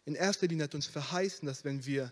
In 0.06 0.16
erster 0.16 0.48
Linie 0.48 0.66
hat 0.66 0.76
uns 0.76 0.88
verheißen, 0.88 1.46
dass 1.46 1.64
wenn 1.64 1.86
wir 1.86 2.12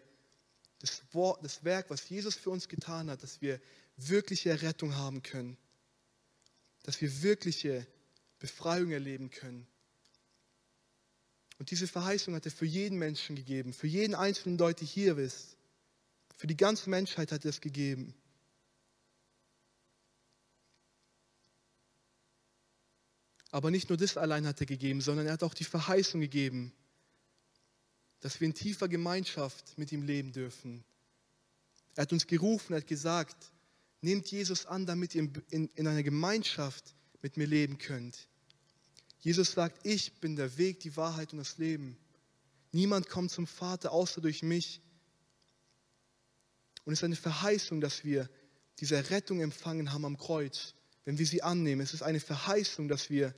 das, 0.80 1.02
Wort, 1.12 1.44
das 1.44 1.64
Werk, 1.64 1.90
was 1.90 2.08
Jesus 2.10 2.36
für 2.36 2.50
uns 2.50 2.68
getan 2.68 3.10
hat, 3.10 3.22
dass 3.24 3.42
wir 3.42 3.60
wirkliche 3.98 4.50
Errettung 4.50 4.96
haben 4.96 5.22
können, 5.22 5.58
dass 6.84 7.02
wir 7.02 7.22
wirkliche 7.22 7.86
Befreiung 8.40 8.92
erleben 8.92 9.30
können. 9.30 9.68
Und 11.60 11.70
diese 11.70 11.88
Verheißung 11.88 12.34
hat 12.34 12.46
er 12.46 12.52
für 12.52 12.66
jeden 12.66 12.98
Menschen 12.98 13.36
gegeben, 13.36 13.74
für 13.74 13.88
jeden 13.88 14.16
einzelnen 14.16 14.58
Leute 14.58 14.84
hier 14.84 15.18
ist. 15.18 15.58
Für 16.38 16.48
die 16.48 16.58
ganze 16.58 16.90
Menschheit 16.90 17.32
hat 17.32 17.46
er 17.46 17.50
es 17.50 17.62
gegeben. 17.62 18.16
Aber 23.52 23.70
nicht 23.70 23.90
nur 23.90 23.98
das 23.98 24.18
allein 24.18 24.48
hat 24.48 24.62
er 24.62 24.66
gegeben, 24.66 25.02
sondern 25.02 25.28
er 25.28 25.34
hat 25.34 25.44
auch 25.44 25.54
die 25.54 25.66
Verheißung 25.66 26.22
gegeben, 26.22 26.74
dass 28.22 28.40
wir 28.40 28.48
in 28.48 28.54
tiefer 28.54 28.88
Gemeinschaft 28.88 29.78
mit 29.78 29.92
ihm 29.92 30.04
leben 30.04 30.32
dürfen. 30.32 30.84
Er 31.96 32.04
hat 32.04 32.14
uns 32.14 32.28
gerufen, 32.28 32.74
er 32.74 32.78
hat 32.78 32.88
gesagt, 32.88 33.52
nehmt 34.00 34.32
Jesus 34.32 34.66
an, 34.66 34.86
damit 34.86 35.14
ihr 35.16 35.30
in, 35.50 35.70
in 35.76 35.88
einer 35.88 36.04
Gemeinschaft 36.04 36.96
mit 37.22 37.36
mir 37.36 37.48
leben 37.48 37.78
könnt. 37.78 38.28
Jesus 39.20 39.52
sagt, 39.52 39.86
ich 39.86 40.14
bin 40.20 40.36
der 40.36 40.58
Weg, 40.58 40.80
die 40.80 40.96
Wahrheit 40.96 41.34
und 41.34 41.40
das 41.40 41.58
Leben. 41.58 41.98
Niemand 42.72 43.10
kommt 43.10 43.32
zum 43.32 43.46
Vater 43.46 43.92
außer 43.92 44.22
durch 44.22 44.42
mich. 44.42 44.82
Und 46.86 46.94
es 46.94 47.00
ist 47.00 47.04
eine 47.04 47.16
Verheißung, 47.16 47.82
dass 47.82 48.04
wir 48.04 48.30
diese 48.80 49.10
Rettung 49.12 49.42
empfangen 49.42 49.92
haben 49.92 50.06
am 50.06 50.18
Kreuz, 50.18 50.74
wenn 51.06 51.18
wir 51.18 51.26
sie 51.26 51.44
annehmen. 51.44 51.82
Es 51.82 51.94
ist 51.94 52.04
eine 52.04 52.20
Verheißung, 52.20 52.88
dass 52.88 53.10
wir 53.10 53.34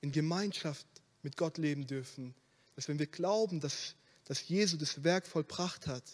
in 0.00 0.12
Gemeinschaft 0.12 0.86
mit 1.22 1.36
Gott 1.36 1.58
leben 1.58 1.86
dürfen, 1.86 2.34
dass 2.74 2.88
wenn 2.88 2.98
wir 2.98 3.06
glauben, 3.06 3.60
dass, 3.60 3.94
dass 4.24 4.46
Jesus 4.48 4.78
das 4.78 5.04
Werk 5.04 5.26
vollbracht 5.26 5.86
hat, 5.86 6.04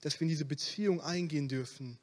dass 0.00 0.18
wir 0.20 0.22
in 0.22 0.28
diese 0.28 0.44
Beziehung 0.44 1.00
eingehen 1.00 1.48
dürfen. 1.48 1.98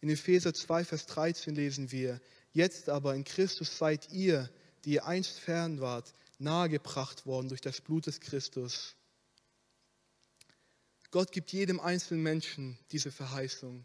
In 0.00 0.08
Epheser 0.08 0.54
2, 0.54 0.84
Vers 0.84 1.06
13 1.06 1.54
lesen 1.54 1.92
wir, 1.92 2.20
jetzt 2.52 2.88
aber 2.88 3.14
in 3.14 3.24
Christus 3.24 3.76
seid 3.76 4.10
ihr, 4.12 4.50
die 4.84 4.92
ihr 4.94 5.06
einst 5.06 5.38
fern 5.38 5.80
wart, 5.80 6.14
nahegebracht 6.38 7.26
worden 7.26 7.48
durch 7.48 7.60
das 7.60 7.80
Blut 7.80 8.06
des 8.06 8.20
Christus. 8.20 8.94
Gott 11.10 11.32
gibt 11.32 11.52
jedem 11.52 11.80
einzelnen 11.80 12.22
Menschen 12.22 12.78
diese 12.92 13.10
Verheißung. 13.10 13.84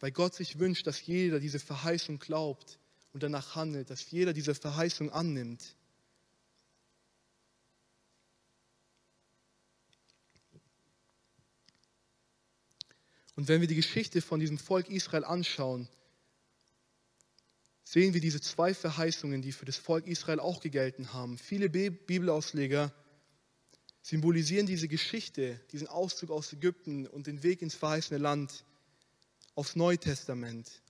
Weil 0.00 0.12
Gott 0.12 0.34
sich 0.34 0.58
wünscht, 0.58 0.86
dass 0.86 1.04
jeder 1.04 1.40
diese 1.40 1.58
Verheißung 1.58 2.18
glaubt 2.18 2.78
und 3.12 3.22
danach 3.22 3.54
handelt, 3.54 3.90
dass 3.90 4.10
jeder 4.10 4.32
diese 4.32 4.54
Verheißung 4.54 5.10
annimmt. 5.10 5.76
Und 13.36 13.48
wenn 13.48 13.60
wir 13.60 13.68
die 13.68 13.74
Geschichte 13.74 14.20
von 14.20 14.40
diesem 14.40 14.58
Volk 14.58 14.88
Israel 14.88 15.24
anschauen, 15.24 15.88
sehen 17.82 18.14
wir 18.14 18.20
diese 18.20 18.40
zwei 18.40 18.74
Verheißungen, 18.74 19.42
die 19.42 19.52
für 19.52 19.64
das 19.64 19.76
Volk 19.76 20.06
Israel 20.06 20.40
auch 20.40 20.60
gegelten 20.60 21.12
haben. 21.12 21.38
Viele 21.38 21.68
Bibelausleger 21.68 22.92
symbolisieren 24.02 24.66
diese 24.66 24.88
Geschichte, 24.88 25.60
diesen 25.72 25.88
Auszug 25.88 26.30
aus 26.30 26.52
Ägypten 26.52 27.06
und 27.06 27.26
den 27.26 27.42
Weg 27.42 27.62
ins 27.62 27.74
verheißene 27.74 28.18
Land 28.18 28.64
aufs 29.54 29.76
Neue 29.76 29.98
Testament. 29.98 30.82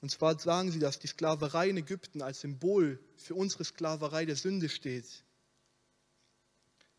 Und 0.00 0.10
zwar 0.10 0.38
sagen 0.38 0.72
sie, 0.72 0.80
dass 0.80 0.98
die 0.98 1.06
Sklaverei 1.06 1.68
in 1.68 1.76
Ägypten 1.76 2.22
als 2.22 2.40
Symbol 2.40 2.98
für 3.16 3.34
unsere 3.34 3.64
Sklaverei 3.64 4.26
der 4.26 4.36
Sünde 4.36 4.68
steht. 4.68 5.06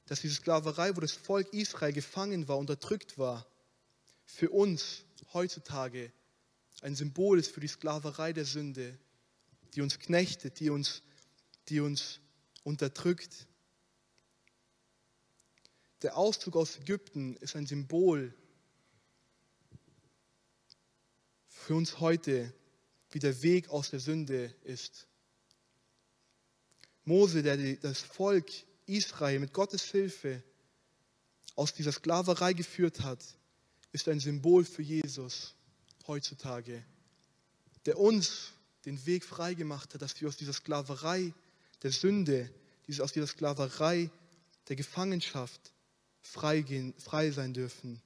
Dass 0.06 0.22
diese 0.22 0.36
Sklaverei, 0.36 0.96
wo 0.96 1.02
das 1.02 1.12
Volk 1.12 1.52
Israel 1.54 1.94
gefangen 1.94 2.48
war, 2.48 2.58
unterdrückt 2.58 3.18
war, 3.18 3.46
für 4.26 4.50
uns 4.50 5.04
heutzutage 5.34 6.12
ein 6.82 6.96
Symbol 6.96 7.40
ist 7.40 7.52
für 7.52 7.60
die 7.60 7.68
Sklaverei 7.68 8.34
der 8.34 8.46
Sünde, 8.46 8.98
die 9.74 9.82
uns 9.82 10.00
knechtet, 10.00 10.60
die 10.60 10.70
uns, 10.70 11.02
die 11.70 11.80
uns 11.80 12.20
unterdrückt. 12.64 13.48
Der 16.02 16.18
Auszug 16.18 16.56
aus 16.56 16.78
Ägypten 16.78 17.36
ist 17.38 17.56
ein 17.56 17.68
Symbol 17.68 18.34
für 21.64 21.76
uns 21.76 22.00
heute, 22.02 22.54
wie 23.12 23.20
der 23.20 23.42
Weg 23.42 23.70
aus 23.70 23.90
der 23.90 24.00
Sünde 24.00 24.54
ist. 24.64 25.08
Mose, 27.06 27.42
der 27.42 27.58
das 27.78 28.02
Volk 28.02 28.52
Israel 28.86 29.40
mit 29.40 29.54
Gottes 29.54 29.84
Hilfe 29.84 30.44
aus 31.56 31.74
dieser 31.74 31.92
Sklaverei 31.92 32.54
geführt 32.54 33.02
hat, 33.02 33.24
ist 33.94 34.08
ein 34.10 34.20
Symbol 34.20 34.66
für 34.66 34.82
Jesus 34.82 35.54
heutzutage, 36.08 36.84
der 37.86 37.98
uns 37.98 38.52
den 38.86 39.06
Weg 39.06 39.24
freigemacht 39.24 39.94
hat, 39.94 40.02
dass 40.02 40.20
wir 40.20 40.28
aus 40.28 40.38
dieser 40.38 40.54
Sklaverei 40.54 41.34
der 41.82 41.92
Sünde, 41.92 42.50
aus 43.00 43.14
dieser 43.14 43.28
Sklaverei 43.28 44.10
der 44.68 44.76
Gefangenschaft 44.76 45.72
frei, 46.22 46.94
frei 46.98 47.32
sein 47.32 47.54
dürfen. 47.54 48.02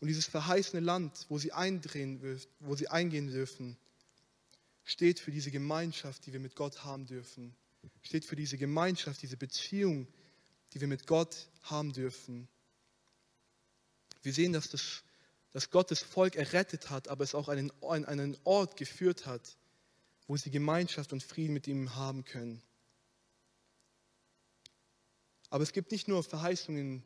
Und 0.00 0.08
dieses 0.08 0.26
verheißene 0.26 0.80
Land, 0.80 1.26
wo 1.28 1.38
sie, 1.38 1.52
eindrehen, 1.52 2.40
wo 2.58 2.74
sie 2.74 2.88
eingehen 2.88 3.28
dürfen, 3.28 3.76
steht 4.84 5.20
für 5.20 5.30
diese 5.30 5.50
Gemeinschaft, 5.50 6.26
die 6.26 6.32
wir 6.32 6.40
mit 6.40 6.56
Gott 6.56 6.84
haben 6.84 7.06
dürfen. 7.06 7.54
Steht 8.02 8.24
für 8.24 8.36
diese 8.36 8.56
Gemeinschaft, 8.56 9.20
diese 9.20 9.36
Beziehung, 9.36 10.08
die 10.72 10.80
wir 10.80 10.88
mit 10.88 11.06
Gott 11.06 11.48
haben 11.62 11.92
dürfen. 11.92 12.48
Wir 14.22 14.32
sehen, 14.32 14.52
dass, 14.52 14.70
das, 14.70 15.02
dass 15.52 15.70
Gott 15.70 15.90
das 15.90 16.02
Volk 16.02 16.36
errettet 16.36 16.90
hat, 16.90 17.08
aber 17.08 17.24
es 17.24 17.34
auch 17.34 17.48
einen, 17.48 17.70
einen 17.82 18.38
Ort 18.44 18.76
geführt 18.76 19.26
hat, 19.26 19.56
wo 20.26 20.36
sie 20.36 20.50
Gemeinschaft 20.50 21.12
und 21.12 21.22
Frieden 21.22 21.52
mit 21.52 21.66
ihm 21.66 21.94
haben 21.94 22.24
können. 22.24 22.62
Aber 25.50 25.64
es 25.64 25.72
gibt 25.72 25.90
nicht 25.90 26.08
nur 26.08 26.22
Verheißungen 26.22 27.02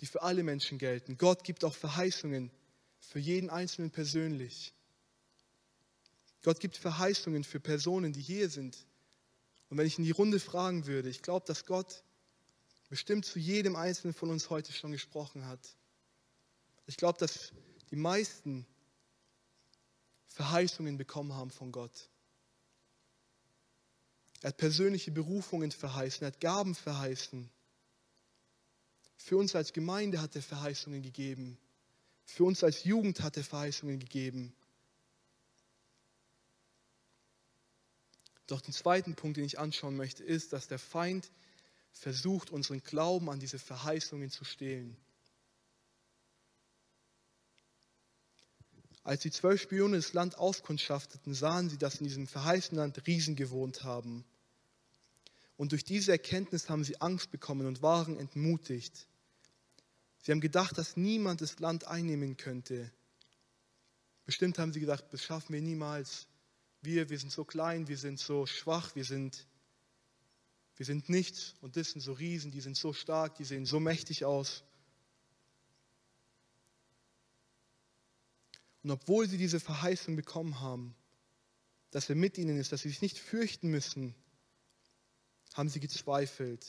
die 0.00 0.06
für 0.06 0.22
alle 0.22 0.42
Menschen 0.42 0.78
gelten. 0.78 1.18
Gott 1.18 1.44
gibt 1.44 1.64
auch 1.64 1.74
Verheißungen 1.74 2.50
für 3.00 3.18
jeden 3.18 3.50
Einzelnen 3.50 3.90
persönlich. 3.90 4.74
Gott 6.42 6.60
gibt 6.60 6.76
Verheißungen 6.76 7.44
für 7.44 7.60
Personen, 7.60 8.12
die 8.12 8.20
hier 8.20 8.48
sind. 8.48 8.86
Und 9.68 9.78
wenn 9.78 9.86
ich 9.86 9.98
in 9.98 10.04
die 10.04 10.12
Runde 10.12 10.40
fragen 10.40 10.86
würde, 10.86 11.08
ich 11.08 11.22
glaube, 11.22 11.46
dass 11.46 11.66
Gott 11.66 12.04
bestimmt 12.88 13.26
zu 13.26 13.38
jedem 13.38 13.76
Einzelnen 13.76 14.14
von 14.14 14.30
uns 14.30 14.50
heute 14.50 14.72
schon 14.72 14.92
gesprochen 14.92 15.46
hat. 15.46 15.60
Ich 16.86 16.96
glaube, 16.96 17.18
dass 17.18 17.52
die 17.90 17.96
meisten 17.96 18.66
Verheißungen 20.28 20.96
bekommen 20.96 21.34
haben 21.34 21.50
von 21.50 21.72
Gott. 21.72 22.08
Er 24.40 24.48
hat 24.48 24.56
persönliche 24.56 25.10
Berufungen 25.10 25.72
verheißen, 25.72 26.22
er 26.22 26.28
hat 26.28 26.40
Gaben 26.40 26.74
verheißen. 26.74 27.50
Für 29.18 29.36
uns 29.36 29.54
als 29.54 29.72
Gemeinde 29.72 30.22
hat 30.22 30.34
er 30.36 30.42
Verheißungen 30.42 31.02
gegeben. 31.02 31.58
Für 32.24 32.44
uns 32.44 32.64
als 32.64 32.84
Jugend 32.84 33.20
hat 33.20 33.36
er 33.36 33.44
Verheißungen 33.44 33.98
gegeben. 33.98 34.54
Doch 38.46 38.60
den 38.62 38.72
zweiten 38.72 39.14
Punkt, 39.14 39.36
den 39.36 39.44
ich 39.44 39.58
anschauen 39.58 39.96
möchte, 39.96 40.24
ist, 40.24 40.54
dass 40.54 40.68
der 40.68 40.78
Feind 40.78 41.30
versucht, 41.92 42.50
unseren 42.50 42.82
Glauben 42.82 43.28
an 43.28 43.40
diese 43.40 43.58
Verheißungen 43.58 44.30
zu 44.30 44.44
stehlen. 44.44 44.96
Als 49.02 49.22
die 49.22 49.30
zwölf 49.30 49.60
Spione 49.62 49.96
das 49.96 50.12
Land 50.12 50.36
auskundschafteten, 50.38 51.34
sahen 51.34 51.70
sie, 51.70 51.78
dass 51.78 51.96
in 51.96 52.04
diesem 52.04 52.26
verheißenen 52.26 52.78
Land 52.78 53.06
Riesen 53.06 53.36
gewohnt 53.36 53.82
haben. 53.82 54.24
Und 55.58 55.72
durch 55.72 55.84
diese 55.84 56.12
Erkenntnis 56.12 56.70
haben 56.70 56.84
sie 56.84 57.00
Angst 57.00 57.32
bekommen 57.32 57.66
und 57.66 57.82
waren 57.82 58.16
entmutigt. 58.16 59.08
Sie 60.22 60.30
haben 60.30 60.40
gedacht, 60.40 60.78
dass 60.78 60.96
niemand 60.96 61.40
das 61.40 61.58
Land 61.58 61.84
einnehmen 61.84 62.36
könnte. 62.36 62.92
Bestimmt 64.24 64.56
haben 64.60 64.72
sie 64.72 64.78
gedacht, 64.78 65.04
das 65.10 65.24
schaffen 65.24 65.52
wir 65.52 65.60
niemals. 65.60 66.28
Wir, 66.80 67.10
wir 67.10 67.18
sind 67.18 67.32
so 67.32 67.44
klein, 67.44 67.88
wir 67.88 67.98
sind 67.98 68.20
so 68.20 68.46
schwach, 68.46 68.94
wir 68.94 69.04
sind, 69.04 69.48
wir 70.76 70.86
sind 70.86 71.08
nichts. 71.08 71.56
Und 71.60 71.76
das 71.76 71.90
sind 71.90 72.02
so 72.02 72.12
Riesen, 72.12 72.52
die 72.52 72.60
sind 72.60 72.76
so 72.76 72.92
stark, 72.92 73.34
die 73.34 73.44
sehen 73.44 73.66
so 73.66 73.80
mächtig 73.80 74.24
aus. 74.24 74.62
Und 78.84 78.92
obwohl 78.92 79.28
sie 79.28 79.38
diese 79.38 79.58
Verheißung 79.58 80.14
bekommen 80.14 80.60
haben, 80.60 80.94
dass 81.90 82.08
er 82.08 82.14
mit 82.14 82.38
ihnen 82.38 82.58
ist, 82.58 82.70
dass 82.70 82.82
sie 82.82 82.90
sich 82.90 83.02
nicht 83.02 83.18
fürchten 83.18 83.70
müssen, 83.70 84.14
haben 85.58 85.68
sie 85.68 85.80
gezweifelt. 85.80 86.64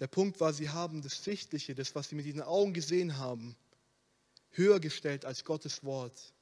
Der 0.00 0.06
Punkt 0.06 0.38
war, 0.38 0.52
sie 0.52 0.68
haben 0.68 1.00
das 1.00 1.24
Sichtliche, 1.24 1.74
das, 1.74 1.94
was 1.94 2.10
sie 2.10 2.14
mit 2.14 2.26
ihren 2.26 2.42
Augen 2.42 2.74
gesehen 2.74 3.16
haben, 3.16 3.56
höher 4.50 4.78
gestellt 4.78 5.24
als 5.24 5.44
Gottes 5.44 5.82
Wort. 5.82 6.34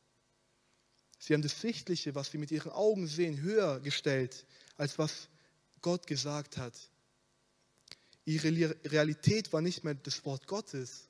Sie 1.20 1.32
haben 1.32 1.42
das 1.42 1.60
Sichtliche, 1.60 2.16
was 2.16 2.32
sie 2.32 2.38
mit 2.38 2.50
ihren 2.50 2.72
Augen 2.72 3.06
sehen, 3.06 3.40
höher 3.40 3.78
gestellt, 3.78 4.44
als 4.76 4.98
was 4.98 5.28
Gott 5.80 6.08
gesagt 6.08 6.56
hat. 6.58 6.74
Ihre 8.24 8.74
Realität 8.84 9.52
war 9.52 9.62
nicht 9.62 9.84
mehr 9.84 9.94
das 9.94 10.24
Wort 10.24 10.48
Gottes, 10.48 11.08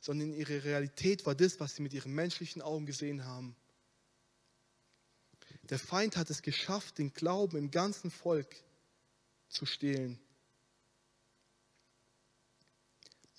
sondern 0.00 0.32
ihre 0.32 0.64
Realität 0.64 1.26
war 1.26 1.34
das, 1.34 1.60
was 1.60 1.76
sie 1.76 1.82
mit 1.82 1.92
ihren 1.92 2.14
menschlichen 2.14 2.62
Augen 2.62 2.86
gesehen 2.86 3.26
haben. 3.26 3.54
Der 5.72 5.78
Feind 5.78 6.18
hat 6.18 6.28
es 6.28 6.42
geschafft, 6.42 6.98
den 6.98 7.14
Glauben 7.14 7.56
im 7.56 7.70
ganzen 7.70 8.10
Volk 8.10 8.62
zu 9.48 9.64
stehlen. 9.64 10.20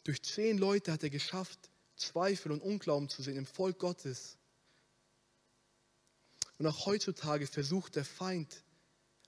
Durch 0.04 0.24
zehn 0.24 0.58
Leute 0.58 0.91
hat 0.91 1.04
er 1.04 1.12
geschafft, 1.12 1.69
Zweifel 1.96 2.52
und 2.52 2.63
Unglauben 2.63 3.08
zu 3.08 3.22
sehen 3.22 3.38
im 3.38 3.46
Volk 3.46 3.78
Gottes. 3.78 4.39
Und 6.58 6.65
auch 6.65 6.88
heutzutage 6.88 7.46
versucht 7.46 7.98
der 7.98 8.04
Feind, 8.04 8.63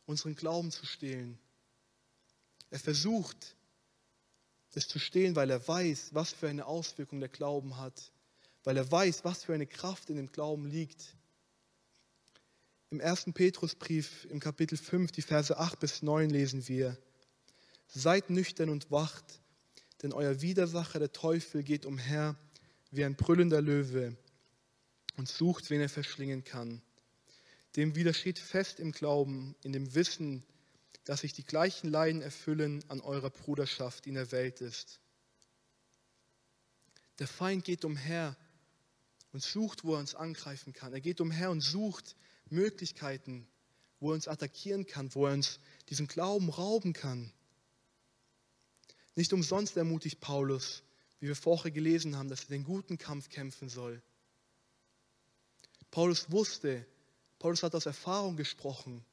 unseren 0.08 0.36
Glauben 0.36 0.72
zu 0.72 0.88
stehlen. 0.88 1.38
Er 2.72 2.80
versucht, 2.80 3.56
das 4.72 4.88
zu 4.88 4.98
stehlen, 4.98 5.36
weil 5.36 5.52
er 5.52 5.68
weiß, 5.68 6.16
was 6.16 6.34
für 6.34 6.50
eine 6.50 6.66
Auswirkung 6.66 7.20
der 7.20 7.30
Glauben 7.30 7.78
hat, 7.78 8.12
weil 8.64 8.78
er 8.78 8.92
weiß, 8.92 9.24
was 9.24 9.44
für 9.44 9.54
eine 9.54 9.68
Kraft 9.68 10.10
in 10.10 10.16
dem 10.16 10.32
Glauben 10.32 10.66
liegt. 10.66 11.15
Im 12.92 13.00
ersten 13.00 13.34
Petrusbrief 13.34 14.26
im 14.30 14.40
Kapitel 14.40 14.78
5, 14.78 15.12
die 15.12 15.24
Verse 15.24 15.58
8 15.58 15.80
bis 15.80 16.02
9 16.04 16.30
lesen 16.30 16.68
wir, 16.68 16.98
Seid 17.88 18.30
nüchtern 18.30 18.70
und 18.70 18.92
wacht, 18.92 19.42
denn 20.02 20.14
euer 20.14 20.42
Widersacher, 20.42 21.00
der 21.00 21.12
Teufel, 21.12 21.64
geht 21.64 21.86
umher 21.86 22.36
wie 22.92 23.04
ein 23.04 23.16
brüllender 23.16 23.62
Löwe 23.62 24.16
und 25.18 25.28
sucht, 25.28 25.70
wen 25.70 25.82
er 25.82 25.90
verschlingen 25.90 26.44
kann. 26.44 26.82
Dem 27.76 27.96
widersteht 27.96 28.40
fest 28.40 28.80
im 28.80 28.92
Glauben, 28.92 29.56
in 29.64 29.74
dem 29.74 29.96
Wissen, 29.96 30.44
dass 31.06 31.22
sich 31.22 31.34
die 31.34 31.46
gleichen 31.46 31.90
Leiden 31.90 32.22
erfüllen 32.22 32.84
an 32.88 33.02
eurer 33.02 33.30
Bruderschaft, 33.30 34.06
die 34.06 34.10
in 34.10 34.16
der 34.16 34.32
Welt 34.32 34.62
ist. 34.62 35.00
Der 37.20 37.28
Feind 37.28 37.64
geht 37.64 37.86
umher 37.86 38.36
und 39.32 39.42
sucht, 39.42 39.84
wo 39.84 39.94
er 39.94 40.00
uns 40.00 40.16
angreifen 40.16 40.74
kann. 40.74 40.94
Er 40.94 41.02
geht 41.02 41.22
umher 41.22 41.50
und 41.50 41.62
sucht 41.62 42.16
Möglichkeiten, 42.50 43.48
wo 44.00 44.12
er 44.12 44.16
uns 44.16 44.28
attackieren 44.28 44.86
kann, 44.86 45.14
wo 45.16 45.26
er 45.26 45.34
uns 45.34 45.60
diesen 45.90 46.08
Glauben 46.08 46.50
rauben 46.50 46.94
kann. 46.94 47.32
Nicht 49.16 49.34
umsonst 49.34 49.78
ermutigt 49.78 50.20
Paulus, 50.20 50.84
wie 51.20 51.28
wir 51.28 51.36
vorher 51.36 51.72
gelesen 51.72 52.18
haben, 52.18 52.30
dass 52.30 52.44
er 52.44 52.50
den 52.50 52.64
guten 52.64 52.98
Kampf 52.98 53.30
kämpfen 53.30 53.70
soll. 53.70 54.02
Paulus 55.92 56.30
wusste, 56.32 56.86
Paulus 57.40 57.64
hat 57.64 57.76
aus 57.76 57.86
Erfahrung 57.86 58.36
gesprochen, 58.36 59.06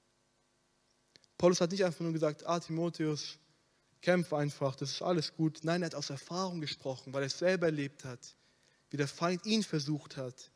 Paulus 1.42 1.60
hat 1.60 1.72
nicht 1.72 1.84
einfach 1.84 2.02
nur 2.02 2.12
gesagt, 2.12 2.46
ah 2.46 2.60
Timotheus, 2.60 3.36
kämpf 4.00 4.32
einfach, 4.32 4.76
das 4.76 4.92
ist 4.92 5.02
alles 5.02 5.34
gut. 5.34 5.58
Nein, 5.64 5.82
er 5.82 5.86
hat 5.86 5.96
aus 5.96 6.08
Erfahrung 6.08 6.60
gesprochen, 6.60 7.12
weil 7.12 7.24
er 7.24 7.26
es 7.26 7.38
selber 7.38 7.66
erlebt 7.66 8.04
hat, 8.04 8.36
wie 8.90 8.96
der 8.96 9.08
Feind 9.08 9.44
ihn 9.44 9.64
versucht 9.64 10.16
hat. 10.16 10.51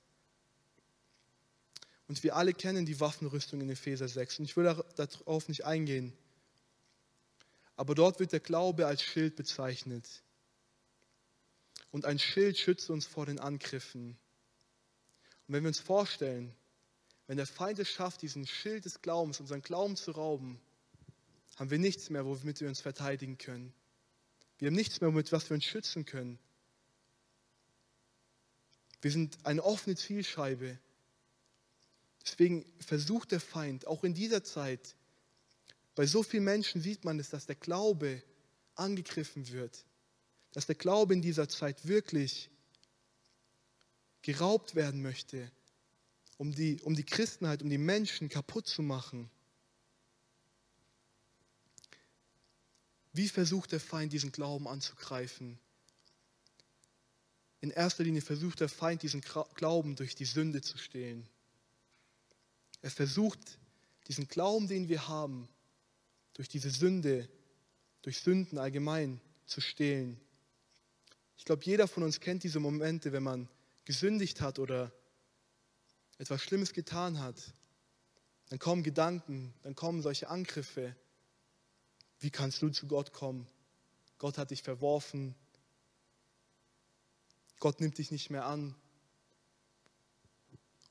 Und 2.09 2.23
wir 2.23 2.37
alle 2.37 2.55
kennen 2.55 2.87
die 2.87 3.01
Waffenrüstung 3.01 3.61
in 3.61 3.71
Epheser 3.71 4.09
6 4.09 4.39
und 4.39 4.45
ich 4.45 4.57
will 4.57 4.65
darauf 4.97 5.49
nicht 5.49 5.65
eingehen. 5.65 6.13
Aber 7.75 7.95
dort 7.95 8.21
wird 8.21 8.33
der 8.33 8.41
Glaube 8.41 8.87
als 8.87 9.03
Schild 9.03 9.37
bezeichnet. 9.37 10.23
Und 11.91 12.05
ein 12.05 12.19
Schild 12.19 12.59
schützt 12.59 12.91
uns 12.91 13.07
vor 13.07 13.27
den 13.27 13.39
Angriffen. 13.39 14.19
Und 15.47 15.55
wenn 15.55 15.63
wir 15.63 15.69
uns 15.69 15.81
vorstellen, 15.81 16.55
wenn 17.27 17.37
der 17.37 17.47
Feind 17.47 17.79
es 17.79 17.89
schafft, 17.89 18.23
diesen 18.23 18.47
Schild 18.47 18.85
des 18.85 19.03
Glaubens, 19.03 19.41
unseren 19.41 19.63
Glauben 19.63 19.97
zu 19.97 20.13
rauben, 20.13 20.61
haben 21.57 21.71
wir 21.71 21.79
nichts 21.79 22.11
mehr, 22.11 22.25
womit 22.25 22.61
wir 22.61 22.69
uns 22.69 22.81
verteidigen 22.81 23.39
können. 23.39 23.73
Wir 24.59 24.69
haben 24.69 24.75
nichts 24.75 25.01
mehr, 25.01 25.11
womit 25.11 25.33
was 25.33 25.51
wir 25.51 25.55
uns 25.55 25.65
schützen 25.65 26.05
können. 26.05 26.39
Wir 29.03 29.11
sind 29.11 29.39
eine 29.45 29.63
offene 29.63 29.97
Zielscheibe. 29.97 30.79
Deswegen 32.27 32.67
versucht 32.81 33.31
der 33.31 33.41
Feind, 33.41 33.87
auch 33.87 34.03
in 34.03 34.13
dieser 34.13 34.43
Zeit, 34.43 34.97
bei 35.95 36.07
so 36.07 36.23
vielen 36.23 36.45
Menschen 36.45 36.81
sieht 36.81 37.05
man 37.05 37.21
es, 37.21 37.31
dass 37.31 37.47
der 37.47 37.55
Glaube 37.55 38.23
angegriffen 38.75 39.49
wird, 39.53 39.87
dass 40.53 40.67
der 40.67 40.75
Glaube 40.75 41.15
in 41.15 41.23
dieser 41.23 41.49
Zeit 41.49 41.87
wirklich 41.87 42.51
geraubt 44.23 44.75
werden 44.75 45.03
möchte, 45.03 45.51
um 46.37 46.53
die, 46.53 46.81
um 46.83 46.97
die 46.97 47.05
Christenheit, 47.05 47.63
um 47.63 47.71
die 47.71 47.79
Menschen 47.79 48.29
kaputt 48.29 48.67
zu 48.67 48.83
machen. 48.83 49.31
Wie 53.13 53.29
versucht 53.29 53.73
der 53.73 53.81
Feind, 53.81 54.13
diesen 54.13 54.33
Glauben 54.33 54.67
anzugreifen? 54.67 55.59
In 57.61 57.71
erster 57.71 58.05
Linie 58.05 58.21
versucht 58.21 58.61
der 58.61 58.69
Feind, 58.69 59.03
diesen 59.03 59.23
Glauben 59.23 59.97
durch 59.97 60.15
die 60.15 60.27
Sünde 60.27 60.61
zu 60.61 60.77
stehlen. 60.77 61.27
Er 62.87 62.93
versucht, 62.93 63.59
diesen 64.07 64.29
Glauben, 64.29 64.69
den 64.69 64.89
wir 64.89 65.09
haben, 65.09 65.49
durch 66.35 66.49
diese 66.49 66.71
Sünde, 66.71 67.29
durch 68.03 68.21
Sünden 68.21 68.59
allgemein 68.59 69.21
zu 69.45 69.61
stehlen. 69.61 70.21
Ich 71.37 71.45
glaube, 71.45 71.65
jeder 71.65 71.89
von 71.89 72.05
uns 72.05 72.21
kennt 72.21 72.45
diese 72.45 72.61
Momente, 72.61 73.11
wenn 73.11 73.25
man 73.25 73.49
gesündigt 73.87 74.41
hat 74.41 74.61
oder 74.61 74.93
etwas 76.19 76.41
Schlimmes 76.41 76.75
getan 76.75 77.19
hat. 77.19 77.35
Dann 78.51 78.61
kommen 78.61 78.85
Gedanken, 78.85 79.53
dann 79.65 79.75
kommen 79.75 80.01
solche 80.01 80.29
Angriffe. 80.29 80.95
Wie 82.21 82.31
kannst 82.31 82.63
du 82.63 82.69
zu 82.69 82.87
Gott 82.87 83.13
kommen? 83.13 83.49
Gott 84.19 84.39
hat 84.39 84.53
dich 84.53 84.63
verworfen. 84.63 85.35
Gott 87.59 87.81
nimmt 87.81 87.99
dich 87.99 88.13
nicht 88.13 88.31
mehr 88.31 88.45
an. 88.45 88.77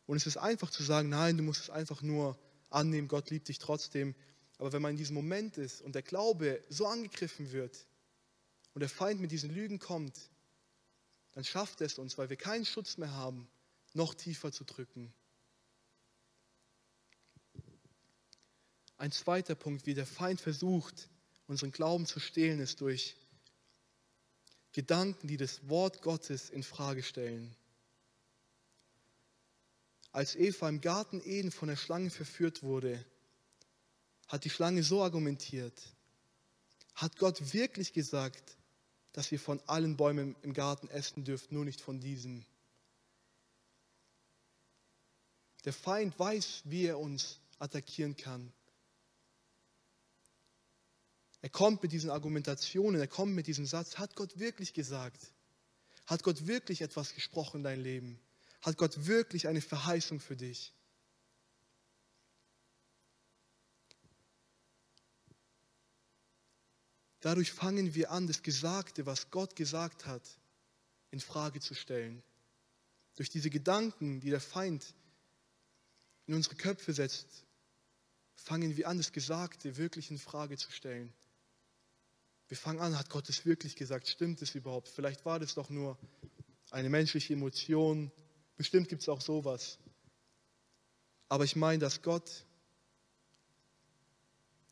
Und 0.05 0.17
es 0.17 0.27
ist 0.27 0.37
einfach 0.37 0.69
zu 0.69 0.83
sagen, 0.83 1.09
nein, 1.09 1.37
du 1.37 1.43
musst 1.43 1.63
es 1.63 1.69
einfach 1.69 2.01
nur 2.01 2.37
annehmen, 2.69 3.07
Gott 3.07 3.29
liebt 3.29 3.47
dich 3.47 3.59
trotzdem. 3.59 4.15
Aber 4.57 4.71
wenn 4.71 4.81
man 4.81 4.91
in 4.91 4.97
diesem 4.97 5.15
Moment 5.15 5.57
ist 5.57 5.81
und 5.81 5.95
der 5.95 6.03
Glaube 6.03 6.63
so 6.69 6.85
angegriffen 6.85 7.51
wird 7.51 7.87
und 8.73 8.81
der 8.81 8.89
Feind 8.89 9.19
mit 9.19 9.31
diesen 9.31 9.53
Lügen 9.53 9.79
kommt, 9.79 10.29
dann 11.33 11.43
schafft 11.43 11.81
es 11.81 11.97
uns, 11.97 12.17
weil 12.17 12.29
wir 12.29 12.37
keinen 12.37 12.65
Schutz 12.65 12.97
mehr 12.97 13.11
haben, 13.11 13.47
noch 13.93 14.13
tiefer 14.13 14.51
zu 14.51 14.63
drücken. 14.63 15.13
Ein 18.97 19.11
zweiter 19.11 19.55
Punkt, 19.55 19.85
wie 19.85 19.93
der 19.93 20.05
Feind 20.05 20.39
versucht, 20.39 21.09
unseren 21.47 21.71
Glauben 21.71 22.05
zu 22.05 22.19
stehlen, 22.19 22.61
ist 22.61 22.79
durch 22.79 23.17
Gedanken, 24.71 25.27
die 25.27 25.37
das 25.37 25.67
Wort 25.67 26.01
Gottes 26.01 26.49
in 26.49 26.63
Frage 26.63 27.03
stellen. 27.03 27.55
Als 30.15 30.37
Eva 30.37 30.69
im 30.69 30.79
Garten 30.79 31.19
Eden 31.25 31.51
von 31.51 31.67
der 31.67 31.75
Schlange 31.75 32.09
verführt 32.09 32.63
wurde, 32.63 33.05
hat 34.29 34.45
die 34.45 34.49
Schlange 34.49 34.81
so 34.81 35.03
argumentiert. 35.03 35.77
Hat 36.93 37.17
Gott 37.17 37.53
wirklich 37.53 37.91
gesagt, 37.91 38.55
dass 39.11 39.29
wir 39.31 39.41
von 39.41 39.59
allen 39.67 39.97
Bäumen 39.97 40.37
im 40.41 40.53
Garten 40.53 40.87
essen 40.87 41.25
dürfen, 41.25 41.53
nur 41.53 41.65
nicht 41.65 41.81
von 41.81 41.99
diesem? 41.99 42.45
Der 45.65 45.73
Feind 45.73 46.17
weiß, 46.17 46.61
wie 46.63 46.85
er 46.85 46.97
uns 46.97 47.41
attackieren 47.59 48.15
kann. 48.15 48.53
Er 51.41 51.49
kommt 51.49 51.83
mit 51.83 51.91
diesen 51.91 52.09
Argumentationen, 52.09 53.01
er 53.01 53.09
kommt 53.09 53.35
mit 53.35 53.47
diesem 53.47 53.65
Satz, 53.65 53.97
hat 53.97 54.15
Gott 54.15 54.39
wirklich 54.39 54.73
gesagt? 54.73 55.33
Hat 56.05 56.23
Gott 56.23 56.47
wirklich 56.47 56.79
etwas 56.79 57.13
gesprochen 57.13 57.57
in 57.57 57.63
dein 57.63 57.81
Leben? 57.81 58.24
Hat 58.65 58.77
Gott 58.77 59.05
wirklich 59.05 59.47
eine 59.47 59.61
Verheißung 59.61 60.19
für 60.19 60.35
dich? 60.35 60.73
Dadurch 67.19 67.51
fangen 67.51 67.93
wir 67.93 68.09
an, 68.09 68.25
das 68.25 68.41
Gesagte, 68.41 69.05
was 69.05 69.29
Gott 69.29 69.55
gesagt 69.55 70.07
hat, 70.07 70.23
in 71.11 71.19
Frage 71.19 71.59
zu 71.59 71.75
stellen. 71.75 72.23
Durch 73.13 73.29
diese 73.29 73.51
Gedanken, 73.51 74.19
die 74.19 74.31
der 74.31 74.41
Feind 74.41 74.95
in 76.25 76.33
unsere 76.33 76.55
Köpfe 76.55 76.91
setzt, 76.91 77.45
fangen 78.33 78.75
wir 78.77 78.87
an, 78.87 78.97
das 78.97 79.11
Gesagte 79.11 79.77
wirklich 79.77 80.09
in 80.09 80.17
Frage 80.17 80.57
zu 80.57 80.71
stellen. 80.71 81.13
Wir 82.47 82.57
fangen 82.57 82.79
an, 82.79 82.97
hat 82.97 83.11
Gott 83.11 83.29
es 83.29 83.45
wirklich 83.45 83.75
gesagt? 83.75 84.07
Stimmt 84.07 84.41
es 84.41 84.55
überhaupt? 84.55 84.89
Vielleicht 84.89 85.23
war 85.23 85.39
das 85.39 85.53
doch 85.53 85.69
nur 85.69 85.99
eine 86.71 86.89
menschliche 86.89 87.33
Emotion. 87.33 88.11
Bestimmt 88.57 88.89
gibt 88.89 89.01
es 89.01 89.09
auch 89.09 89.21
sowas. 89.21 89.79
Aber 91.27 91.43
ich 91.43 91.55
meine, 91.55 91.79
dass 91.79 92.01
Gott 92.01 92.45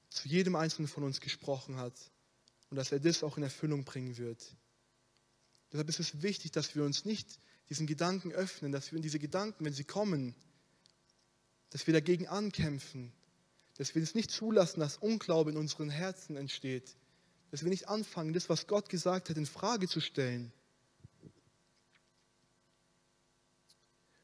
zu 0.10 0.28
jedem 0.28 0.56
Einzelnen 0.56 0.88
von 0.88 1.04
uns 1.04 1.20
gesprochen 1.20 1.78
hat 1.78 1.94
und 2.70 2.78
dass 2.78 2.92
er 2.92 3.00
das 3.00 3.24
auch 3.24 3.38
in 3.38 3.44
Erfüllung 3.44 3.84
bringen 3.84 4.18
wird. 4.18 4.56
Deshalb 5.72 5.90
ist 5.90 6.00
es 6.00 6.22
wichtig, 6.22 6.52
dass 6.52 6.76
wir 6.76 6.84
uns 6.84 7.04
nicht 7.04 7.40
diesen 7.70 7.88
Gedanken 7.88 8.32
öffnen, 8.32 8.72
dass 8.72 8.92
wir 8.92 8.98
in 8.98 9.02
diese 9.02 9.20
Gedanken, 9.20 9.66
wenn 9.66 9.74
sie 9.74 9.84
kommen, 9.84 10.36
dass 11.72 11.88
wir 11.88 11.94
dagegen 11.94 12.28
ankämpfen, 12.28 13.12
dass 13.78 13.96
wir 13.96 14.04
es 14.04 14.14
nicht 14.14 14.30
zulassen, 14.30 14.80
dass 14.80 14.98
Unglaube 14.98 15.50
in 15.50 15.58
unseren 15.58 15.90
Herzen 15.90 16.36
entsteht, 16.36 16.96
dass 17.50 17.64
wir 17.64 17.70
nicht 17.70 17.88
anfangen, 17.90 18.34
das, 18.34 18.50
was 18.50 18.68
Gott 18.68 18.90
gesagt 18.90 19.30
hat, 19.30 19.38
in 19.38 19.48
Frage 19.48 19.88
zu 19.88 20.00
stellen. 20.00 20.54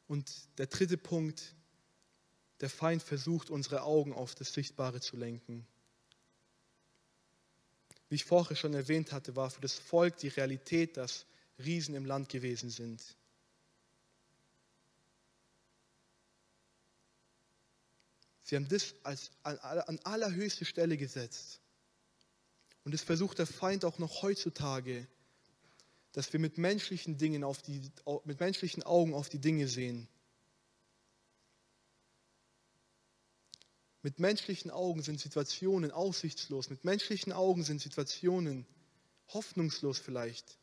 Und 0.10 0.58
der 0.58 0.65
dritte 0.65 0.98
Punkt, 0.98 1.54
der 2.62 2.69
Feind 2.72 3.04
versucht, 3.04 3.52
unsere 3.52 3.84
Augen 3.84 4.12
auf 4.12 4.34
das 4.34 4.52
Sichtbare 4.52 5.02
zu 5.02 5.15
lenken. 5.15 5.67
Wie 8.10 8.15
ich 8.15 8.26
vorher 8.26 8.58
schon 8.58 8.74
erwähnt 8.74 9.12
hatte, 9.12 9.36
war 9.36 9.52
für 9.52 9.62
das 9.62 9.76
Volk 9.76 10.17
die 10.17 10.30
Realität, 10.30 10.98
dass 10.98 11.28
Riesen 11.60 11.93
im 11.93 12.06
Land 12.06 12.28
gewesen 12.28 12.72
sind. 12.72 13.04
Sie 18.41 18.56
haben 18.56 18.67
das 18.67 18.95
als, 19.04 19.30
an, 19.43 19.60
an 19.60 20.00
allerhöchste 20.06 20.65
Stelle 20.65 20.98
gesetzt. 20.98 21.62
Und 22.84 22.95
es 22.95 23.04
versucht 23.04 23.38
der 23.38 23.45
Feind 23.45 23.86
auch 23.86 24.00
noch 24.00 24.24
heutzutage, 24.24 25.08
dass 26.12 26.32
wir 26.34 26.39
mit 26.39 26.58
menschlichen 26.58 27.17
Dingen 27.17 27.43
auf 27.43 27.62
die, 27.62 27.82
mit 28.26 28.39
menschlichen 28.39 28.84
Augen 28.84 29.13
auf 29.13 29.30
die 29.30 29.39
Dinge 29.39 29.67
sehen. 29.67 30.08
Mit 34.02 34.19
menschlichen 34.19 34.72
Augen 34.72 35.02
sind 35.02 35.19
Situationen 35.19 35.91
aussichtslos. 35.91 36.69
Mit 36.69 36.86
menschlichen 36.86 37.34
Augen 37.34 37.63
sind 37.63 37.82
Situationen 37.82 38.65
hoffnungslos 39.28 40.00
vielleicht. 40.00 40.58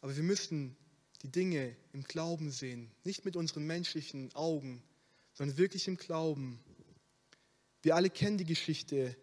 Aber 0.00 0.16
wir 0.16 0.22
müssen 0.22 0.76
die 1.22 1.30
Dinge 1.30 1.76
im 1.92 2.04
Glauben 2.04 2.50
sehen, 2.50 2.90
nicht 3.04 3.24
mit 3.24 3.36
unseren 3.36 3.66
menschlichen 3.66 4.34
Augen, 4.34 4.82
sondern 5.34 5.58
wirklich 5.58 5.86
im 5.88 5.96
Glauben. 5.96 6.60
Wir 7.82 7.96
alle 7.96 8.10
kennen 8.10 8.38
die 8.38 8.46
Geschichte 8.46 9.16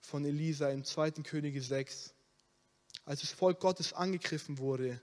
von 0.00 0.24
Elisa 0.24 0.70
im 0.70 0.84
2. 0.84 1.12
Könige 1.22 1.62
6, 1.62 2.14
als 3.06 3.20
das 3.22 3.30
Volk 3.30 3.60
Gottes 3.60 3.94
angegriffen 3.94 4.58
wurde, 4.58 5.00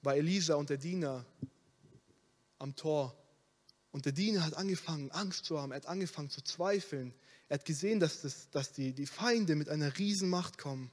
war 0.00 0.16
Elisa 0.16 0.54
und 0.54 0.70
der 0.70 0.78
Diener 0.78 1.26
am 2.58 2.74
Tor 2.74 3.14
und 3.90 4.04
der 4.04 4.12
Diener 4.12 4.44
hat 4.44 4.54
angefangen, 4.54 5.10
Angst 5.10 5.44
zu 5.44 5.60
haben. 5.60 5.72
Er 5.72 5.76
hat 5.76 5.86
angefangen 5.86 6.30
zu 6.30 6.40
zweifeln. 6.42 7.12
Er 7.48 7.54
hat 7.54 7.64
gesehen, 7.64 7.98
dass, 7.98 8.20
das, 8.20 8.48
dass 8.50 8.72
die, 8.72 8.92
die 8.92 9.06
Feinde 9.06 9.56
mit 9.56 9.68
einer 9.68 9.98
Riesenmacht 9.98 10.56
kommen. 10.56 10.90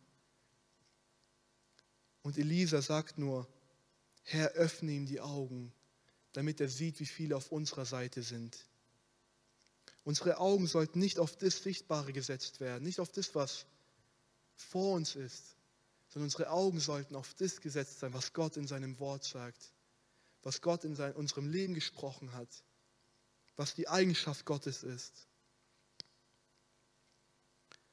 Und 2.24 2.38
Elisa 2.38 2.82
sagt 2.82 3.20
nur, 3.20 3.48
Herr, 4.24 4.54
öffne 4.54 4.91
ihm 4.91 5.06
die 5.06 5.22
Augen, 5.22 5.72
damit 6.34 6.60
er 6.60 6.70
sieht, 6.70 7.00
wie 7.00 7.06
viele 7.06 7.36
auf 7.36 7.52
unserer 7.52 7.86
Seite 7.86 8.24
sind. 8.24 8.58
Unsere 10.04 10.39
Augen 10.39 10.65
sollten 10.65 10.98
nicht 10.98 11.20
auf 11.20 11.38
das 11.38 11.62
Sichtbare 11.62 12.12
gesetzt 12.12 12.60
werden, 12.60 12.84
nicht 12.84 13.00
auf 13.00 13.12
das, 13.12 13.36
was 13.36 13.68
vor 14.56 14.96
uns 14.96 15.15
ist, 15.15 15.56
sondern 16.10 16.28
unsere 16.28 16.50
Augen 16.50 16.80
sollten 16.80 17.15
auf 17.15 17.34
das 17.36 17.62
gesetzt 17.62 18.00
sein, 18.00 18.13
was 18.13 18.34
Gott 18.34 18.58
in 18.58 18.68
seinem 18.68 19.00
Wort 19.00 19.24
sagt, 19.24 19.74
was 20.44 20.62
Gott 20.62 20.84
in 20.84 20.96
sein, 20.96 21.13
unserem 21.13 21.50
Leben 21.50 21.74
gesprochen 21.74 22.34
hat 22.34 22.50
was 23.56 23.74
die 23.74 23.88
Eigenschaft 23.88 24.46
Gottes 24.46 24.84
ist. 24.84 25.28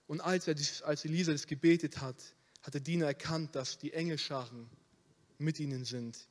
Und 0.07 0.21
als, 0.21 0.49
er, 0.49 0.57
als 0.87 1.05
Elisa 1.05 1.33
das 1.33 1.47
gebetet 1.47 2.01
hat, 2.01 2.17
hat 2.63 2.75
der 2.75 2.81
Diener 2.81 3.07
erkannt, 3.07 3.55
dass 3.55 3.79
die 3.79 3.93
Engelscharen 3.93 4.69
mit 5.39 5.59
ihnen 5.59 5.85
sind. 5.85 6.29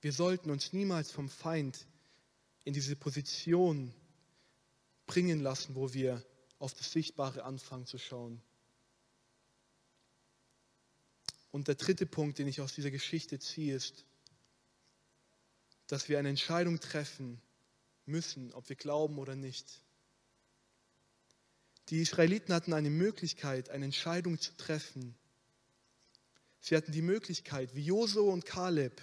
Wir 0.00 0.12
sollten 0.12 0.50
uns 0.50 0.72
niemals 0.72 1.10
vom 1.10 1.28
Feind 1.28 1.86
in 2.64 2.74
diese 2.74 2.94
Position 2.94 3.94
bringen 5.06 5.40
lassen, 5.40 5.74
wo 5.74 5.92
wir 5.94 6.22
auf 6.64 6.72
das 6.72 6.90
Sichtbare 6.90 7.44
anfangen 7.44 7.84
zu 7.84 7.98
schauen. 7.98 8.40
Und 11.50 11.68
der 11.68 11.74
dritte 11.74 12.06
Punkt, 12.06 12.38
den 12.38 12.48
ich 12.48 12.62
aus 12.62 12.74
dieser 12.74 12.90
Geschichte 12.90 13.38
ziehe, 13.38 13.76
ist, 13.76 14.06
dass 15.88 16.08
wir 16.08 16.18
eine 16.18 16.30
Entscheidung 16.30 16.80
treffen 16.80 17.38
müssen, 18.06 18.50
ob 18.54 18.66
wir 18.70 18.76
glauben 18.76 19.18
oder 19.18 19.36
nicht. 19.36 19.82
Die 21.90 22.00
Israeliten 22.00 22.54
hatten 22.54 22.72
eine 22.72 22.88
Möglichkeit, 22.88 23.68
eine 23.68 23.84
Entscheidung 23.84 24.40
zu 24.40 24.56
treffen. 24.56 25.14
Sie 26.60 26.74
hatten 26.74 26.92
die 26.92 27.02
Möglichkeit, 27.02 27.74
wie 27.74 27.84
Josua 27.84 28.32
und 28.32 28.46
Kaleb, 28.46 29.02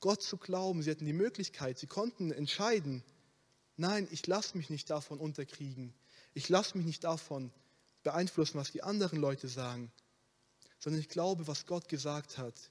Gott 0.00 0.22
zu 0.22 0.38
glauben. 0.38 0.82
Sie 0.82 0.90
hatten 0.90 1.06
die 1.06 1.12
Möglichkeit, 1.12 1.78
sie 1.78 1.86
konnten 1.86 2.32
entscheiden, 2.32 3.04
nein, 3.76 4.08
ich 4.10 4.26
lasse 4.26 4.56
mich 4.56 4.70
nicht 4.70 4.90
davon 4.90 5.20
unterkriegen. 5.20 5.94
Ich 6.34 6.48
lasse 6.48 6.76
mich 6.76 6.86
nicht 6.86 7.04
davon 7.04 7.52
beeinflussen, 8.02 8.58
was 8.58 8.72
die 8.72 8.82
anderen 8.82 9.18
Leute 9.20 9.48
sagen, 9.48 9.92
sondern 10.78 11.00
ich 11.00 11.08
glaube, 11.08 11.46
was 11.46 11.66
Gott 11.66 11.88
gesagt 11.88 12.38
hat. 12.38 12.70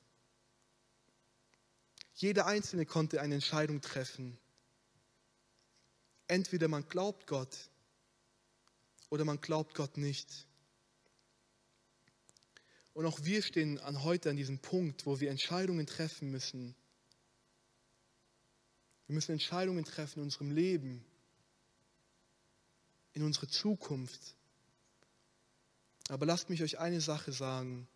Jeder 2.15 2.47
Einzelne 2.47 2.85
konnte 2.85 3.21
eine 3.21 3.35
Entscheidung 3.35 3.81
treffen. 3.81 4.37
Entweder 6.27 6.67
man 6.67 6.87
glaubt 6.87 7.27
Gott 7.27 7.69
oder 9.09 9.25
man 9.25 9.39
glaubt 9.41 9.73
Gott 9.73 9.97
nicht. 9.97 10.47
Und 12.93 13.05
auch 13.05 13.23
wir 13.23 13.41
stehen 13.41 13.79
an 13.79 14.03
heute 14.03 14.29
an 14.29 14.35
diesem 14.35 14.59
Punkt, 14.59 15.05
wo 15.05 15.19
wir 15.19 15.31
Entscheidungen 15.31 15.87
treffen 15.87 16.31
müssen. 16.31 16.75
Wir 19.07 19.15
müssen 19.15 19.31
Entscheidungen 19.31 19.85
treffen 19.85 20.19
in 20.19 20.25
unserem 20.25 20.51
Leben, 20.51 21.05
in 23.19 23.25
unsere 23.25 23.47
Zukunft. 23.47 24.35
Aber 26.09 26.25
lasst 26.25 26.49
mich 26.49 26.63
euch 26.63 26.79
eine 26.79 27.01
Sache 27.01 27.31
sagen. 27.31 27.87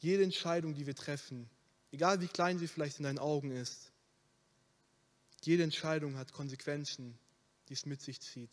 Jede 0.00 0.24
Entscheidung, 0.24 0.74
die 0.74 0.86
wir 0.86 0.96
treffen, 0.96 1.48
Egal 1.92 2.22
wie 2.22 2.26
klein 2.26 2.58
sie 2.58 2.68
vielleicht 2.68 2.98
in 2.98 3.04
deinen 3.04 3.18
Augen 3.18 3.50
ist. 3.50 3.92
Jede 5.42 5.62
Entscheidung 5.62 6.16
hat 6.16 6.32
Konsequenzen, 6.32 7.18
die 7.68 7.74
es 7.74 7.84
mit 7.84 8.00
sich 8.00 8.20
zieht. 8.20 8.50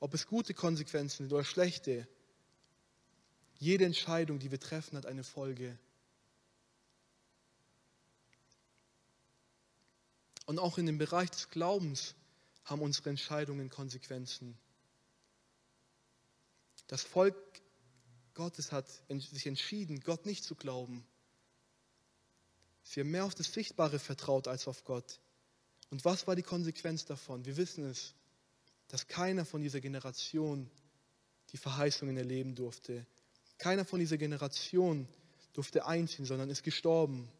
Ob 0.00 0.12
es 0.12 0.26
gute 0.26 0.54
Konsequenzen 0.54 1.18
sind 1.18 1.32
oder 1.32 1.44
schlechte. 1.44 2.08
Jede 3.58 3.84
Entscheidung, 3.84 4.40
die 4.40 4.50
wir 4.50 4.58
treffen, 4.58 4.98
hat 4.98 5.06
eine 5.06 5.22
Folge. 5.22 5.78
Und 10.46 10.58
auch 10.58 10.76
in 10.76 10.86
dem 10.86 10.98
Bereich 10.98 11.30
des 11.30 11.50
Glaubens 11.50 12.14
haben 12.64 12.82
unsere 12.82 13.10
Entscheidungen 13.10 13.70
Konsequenzen. 13.70 14.58
Das 16.86 17.02
Volk 17.02 17.36
Gottes 18.34 18.72
hat 18.72 18.88
sich 19.08 19.46
entschieden, 19.46 20.00
Gott 20.00 20.26
nicht 20.26 20.44
zu 20.44 20.54
glauben. 20.54 21.06
Sie 22.82 23.00
haben 23.00 23.10
mehr 23.10 23.24
auf 23.24 23.34
das 23.34 23.52
Sichtbare 23.52 23.98
vertraut 23.98 24.48
als 24.48 24.68
auf 24.68 24.84
Gott. 24.84 25.20
Und 25.90 26.04
was 26.04 26.26
war 26.26 26.36
die 26.36 26.42
Konsequenz 26.42 27.04
davon? 27.04 27.44
Wir 27.46 27.56
wissen 27.56 27.84
es, 27.84 28.14
dass 28.88 29.06
keiner 29.06 29.44
von 29.44 29.62
dieser 29.62 29.80
Generation 29.80 30.70
die 31.52 31.56
Verheißungen 31.56 32.16
erleben 32.16 32.54
durfte. 32.54 33.06
Keiner 33.58 33.84
von 33.84 34.00
dieser 34.00 34.18
Generation 34.18 35.08
durfte 35.52 35.86
einziehen, 35.86 36.26
sondern 36.26 36.50
ist 36.50 36.64
gestorben. 36.64 37.30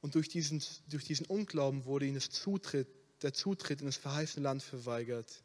Und 0.00 0.14
durch 0.14 0.28
diesen, 0.28 0.62
durch 0.88 1.04
diesen 1.04 1.26
Unglauben 1.26 1.84
wurde 1.84 2.06
ihnen 2.06 2.20
Zutritt, 2.20 2.88
der 3.22 3.32
Zutritt 3.32 3.80
in 3.80 3.86
das 3.86 3.96
verheißene 3.96 4.44
Land 4.44 4.62
verweigert. 4.62 5.42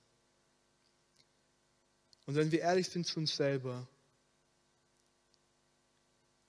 Und 2.32 2.38
wenn 2.38 2.52
wir 2.54 2.62
ehrlich 2.62 2.88
sind 2.88 3.06
zu 3.06 3.20
uns 3.20 3.36
selber, 3.36 3.86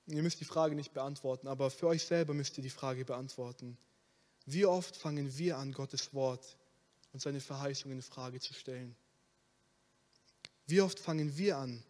ihr 0.07 0.23
müsst 0.23 0.39
die 0.39 0.45
Frage 0.45 0.77
nicht 0.77 0.93
beantworten, 0.93 1.49
aber 1.49 1.73
für 1.73 1.89
euch 1.89 2.05
selber 2.05 2.35
müsst 2.35 2.57
ihr 2.57 2.63
die 2.63 2.71
Frage 2.71 3.05
beantworten. 3.05 3.77
Wie 4.47 4.65
oft 4.65 4.97
fangen 4.97 5.37
wir 5.39 5.59
an, 5.59 5.73
Gottes 5.73 6.15
Wort 6.15 6.57
und 7.13 7.21
seine 7.21 7.41
Verheißungen 7.41 7.99
in 7.99 8.03
Frage 8.03 8.39
zu 8.39 8.55
stellen? 8.55 8.95
Wie 10.69 10.81
oft 10.81 11.01
fangen 11.01 11.37
wir 11.37 11.57
an, 11.57 11.83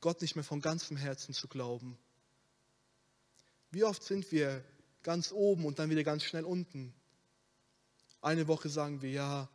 Gott 0.00 0.22
nicht 0.22 0.34
mehr 0.34 0.42
von 0.42 0.60
ganzem 0.60 0.96
Herzen 0.96 1.32
zu 1.32 1.46
glauben? 1.46 1.96
Wie 3.70 3.84
oft 3.84 4.02
sind 4.02 4.32
wir 4.32 4.64
ganz 5.04 5.30
oben 5.30 5.66
und 5.66 5.78
dann 5.78 5.88
wieder 5.88 6.02
ganz 6.02 6.24
schnell 6.24 6.44
unten? 6.44 6.92
Eine 8.22 8.48
Woche 8.48 8.68
sagen 8.68 9.02
wir, 9.02 9.10
ja, 9.12 9.48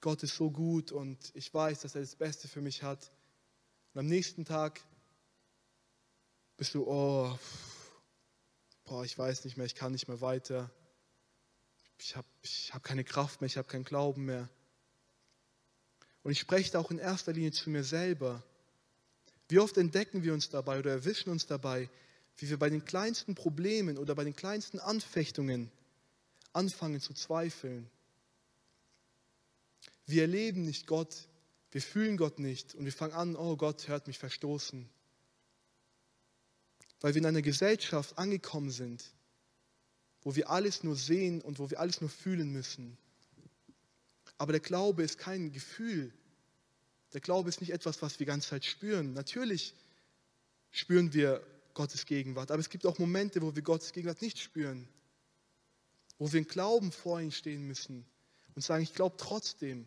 Gott 0.00 0.22
ist 0.22 0.36
so 0.36 0.50
gut 0.50 0.92
und 0.92 1.18
ich 1.34 1.52
weiß, 1.52 1.80
dass 1.80 1.94
er 1.94 2.00
das 2.00 2.16
Beste 2.16 2.48
für 2.48 2.60
mich 2.60 2.82
hat. 2.82 3.10
Und 3.94 4.00
am 4.00 4.06
nächsten 4.06 4.44
Tag 4.44 4.80
bist 6.56 6.74
du, 6.74 6.86
oh, 6.86 7.38
boah, 8.84 9.04
ich 9.04 9.16
weiß 9.16 9.44
nicht 9.44 9.56
mehr, 9.56 9.66
ich 9.66 9.74
kann 9.74 9.92
nicht 9.92 10.08
mehr 10.08 10.20
weiter. 10.20 10.70
Ich 11.98 12.16
habe 12.16 12.26
ich 12.42 12.72
hab 12.74 12.84
keine 12.84 13.04
Kraft 13.04 13.40
mehr, 13.40 13.46
ich 13.46 13.56
habe 13.56 13.68
keinen 13.68 13.84
Glauben 13.84 14.24
mehr. 14.24 14.48
Und 16.22 16.32
ich 16.32 16.40
spreche 16.40 16.72
da 16.72 16.78
auch 16.80 16.90
in 16.90 16.98
erster 16.98 17.32
Linie 17.32 17.52
zu 17.52 17.70
mir 17.70 17.84
selber. 17.84 18.42
Wie 19.48 19.58
oft 19.58 19.76
entdecken 19.78 20.22
wir 20.22 20.34
uns 20.34 20.50
dabei 20.50 20.78
oder 20.78 20.90
erwischen 20.90 21.30
uns 21.30 21.46
dabei, 21.46 21.88
wie 22.36 22.48
wir 22.50 22.58
bei 22.58 22.70
den 22.70 22.84
kleinsten 22.84 23.34
Problemen 23.34 23.98
oder 23.98 24.14
bei 24.14 24.24
den 24.24 24.36
kleinsten 24.36 24.78
Anfechtungen 24.78 25.70
anfangen 26.52 27.00
zu 27.00 27.14
zweifeln. 27.14 27.90
Wir 30.08 30.22
erleben 30.22 30.64
nicht 30.64 30.88
Gott, 30.88 31.14
wir 31.70 31.80
fühlen 31.82 32.16
Gott 32.16 32.40
nicht 32.40 32.74
und 32.74 32.84
wir 32.84 32.92
fangen 32.92 33.12
an, 33.12 33.36
oh 33.36 33.56
Gott 33.56 33.86
hört 33.86 34.08
mich 34.08 34.18
verstoßen 34.18 34.90
weil 37.00 37.14
wir 37.14 37.20
in 37.20 37.26
einer 37.26 37.42
Gesellschaft 37.42 38.18
angekommen 38.18 38.70
sind, 38.70 39.04
wo 40.22 40.34
wir 40.34 40.50
alles 40.50 40.82
nur 40.82 40.96
sehen 40.96 41.40
und 41.40 41.58
wo 41.58 41.70
wir 41.70 41.80
alles 41.80 42.00
nur 42.00 42.10
fühlen 42.10 42.50
müssen. 42.52 42.98
Aber 44.36 44.52
der 44.52 44.60
Glaube 44.60 45.02
ist 45.02 45.18
kein 45.18 45.52
Gefühl. 45.52 46.12
Der 47.12 47.20
Glaube 47.20 47.48
ist 47.48 47.60
nicht 47.60 47.72
etwas, 47.72 48.02
was 48.02 48.14
wir 48.14 48.18
die 48.18 48.30
ganze 48.30 48.50
Zeit 48.50 48.64
spüren. 48.64 49.12
Natürlich 49.12 49.74
spüren 50.70 51.12
wir 51.14 51.44
Gottes 51.74 52.06
Gegenwart, 52.06 52.50
aber 52.50 52.60
es 52.60 52.70
gibt 52.70 52.84
auch 52.86 52.98
Momente, 52.98 53.40
wo 53.40 53.54
wir 53.54 53.62
Gottes 53.62 53.92
Gegenwart 53.92 54.20
nicht 54.20 54.38
spüren, 54.38 54.88
wo 56.18 56.30
wir 56.32 56.40
in 56.40 56.46
Glauben 56.46 56.90
vor 56.90 57.20
ihm 57.20 57.30
stehen 57.30 57.66
müssen 57.66 58.04
und 58.56 58.62
sagen, 58.62 58.82
ich 58.82 58.94
glaube 58.94 59.16
trotzdem, 59.16 59.86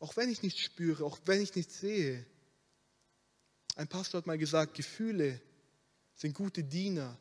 auch 0.00 0.16
wenn 0.16 0.30
ich 0.30 0.42
nicht 0.42 0.58
spüre, 0.58 1.04
auch 1.04 1.18
wenn 1.24 1.40
ich 1.40 1.54
nicht 1.54 1.70
sehe. 1.70 2.24
Ein 3.74 3.88
Pastor 3.88 4.18
hat 4.18 4.26
mal 4.26 4.38
gesagt, 4.38 4.74
Gefühle 4.74 5.40
sind 6.14 6.34
gute 6.34 6.64
Diener, 6.64 7.16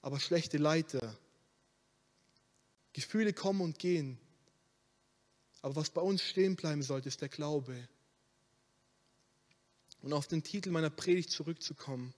aber 0.00 0.20
schlechte 0.20 0.58
Leiter. 0.58 1.16
Gefühle 2.92 3.32
kommen 3.32 3.60
und 3.60 3.78
gehen. 3.78 4.18
Aber 5.62 5.76
was 5.76 5.90
bei 5.90 6.00
uns 6.00 6.22
stehen 6.22 6.56
bleiben 6.56 6.82
sollte, 6.82 7.08
ist 7.08 7.20
der 7.20 7.28
Glaube. 7.28 7.88
Und 10.02 10.12
auf 10.12 10.26
den 10.26 10.42
Titel 10.42 10.70
meiner 10.70 10.90
Predigt 10.90 11.30
zurückzukommen. 11.30 12.12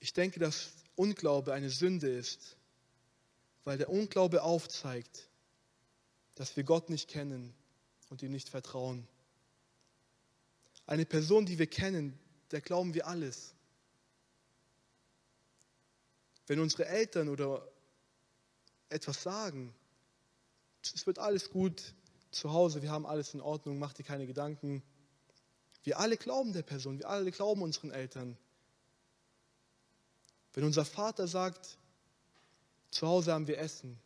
Ich 0.00 0.12
denke, 0.12 0.38
dass 0.38 0.72
Unglaube 0.96 1.54
eine 1.54 1.70
Sünde 1.70 2.08
ist, 2.08 2.56
weil 3.64 3.78
der 3.78 3.88
Unglaube 3.88 4.42
aufzeigt, 4.42 5.28
dass 6.34 6.56
wir 6.56 6.64
Gott 6.64 6.90
nicht 6.90 7.08
kennen 7.08 7.54
und 8.14 8.22
ihm 8.22 8.30
nicht 8.30 8.48
vertrauen. 8.48 9.08
Eine 10.86 11.04
Person, 11.04 11.46
die 11.46 11.58
wir 11.58 11.66
kennen, 11.66 12.16
der 12.52 12.60
glauben 12.60 12.94
wir 12.94 13.08
alles. 13.08 13.56
Wenn 16.46 16.60
unsere 16.60 16.86
Eltern 16.86 17.28
oder 17.28 17.66
etwas 18.88 19.20
sagen, 19.20 19.74
es 20.80 21.08
wird 21.08 21.18
alles 21.18 21.50
gut 21.50 21.92
zu 22.30 22.52
Hause, 22.52 22.82
wir 22.82 22.92
haben 22.92 23.04
alles 23.04 23.34
in 23.34 23.40
Ordnung, 23.40 23.80
mach 23.80 23.94
dir 23.94 24.04
keine 24.04 24.28
Gedanken. 24.28 24.84
Wir 25.82 25.98
alle 25.98 26.16
glauben 26.16 26.52
der 26.52 26.62
Person, 26.62 27.00
wir 27.00 27.08
alle 27.08 27.32
glauben 27.32 27.62
unseren 27.62 27.90
Eltern. 27.90 28.38
Wenn 30.52 30.62
unser 30.62 30.84
Vater 30.84 31.26
sagt, 31.26 31.78
zu 32.92 33.08
Hause 33.08 33.32
haben 33.32 33.48
wir 33.48 33.58
Essen, 33.58 33.98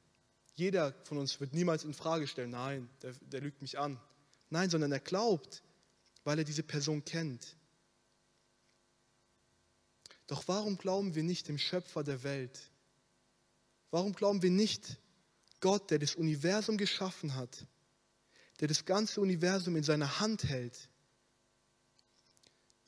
jeder 0.58 0.92
von 1.04 1.18
uns 1.18 1.38
wird 1.40 1.54
niemals 1.54 1.84
in 1.84 1.94
Frage 1.94 2.26
stellen, 2.26 2.50
nein, 2.50 2.90
der, 3.02 3.12
der 3.20 3.40
lügt 3.40 3.62
mich 3.62 3.78
an. 3.78 4.00
Nein, 4.50 4.70
sondern 4.70 4.90
er 4.90 5.00
glaubt, 5.00 5.62
weil 6.24 6.38
er 6.38 6.44
diese 6.44 6.64
Person 6.64 7.04
kennt. 7.04 7.56
Doch 10.26 10.48
warum 10.48 10.76
glauben 10.76 11.14
wir 11.14 11.22
nicht 11.22 11.48
dem 11.48 11.58
Schöpfer 11.58 12.02
der 12.02 12.22
Welt? 12.24 12.60
Warum 13.90 14.12
glauben 14.14 14.42
wir 14.42 14.50
nicht 14.50 14.98
Gott, 15.60 15.90
der 15.90 16.00
das 16.00 16.16
Universum 16.16 16.76
geschaffen 16.76 17.36
hat, 17.36 17.64
der 18.60 18.68
das 18.68 18.84
ganze 18.84 19.20
Universum 19.20 19.76
in 19.76 19.84
seiner 19.84 20.18
Hand 20.18 20.42
hält? 20.44 20.88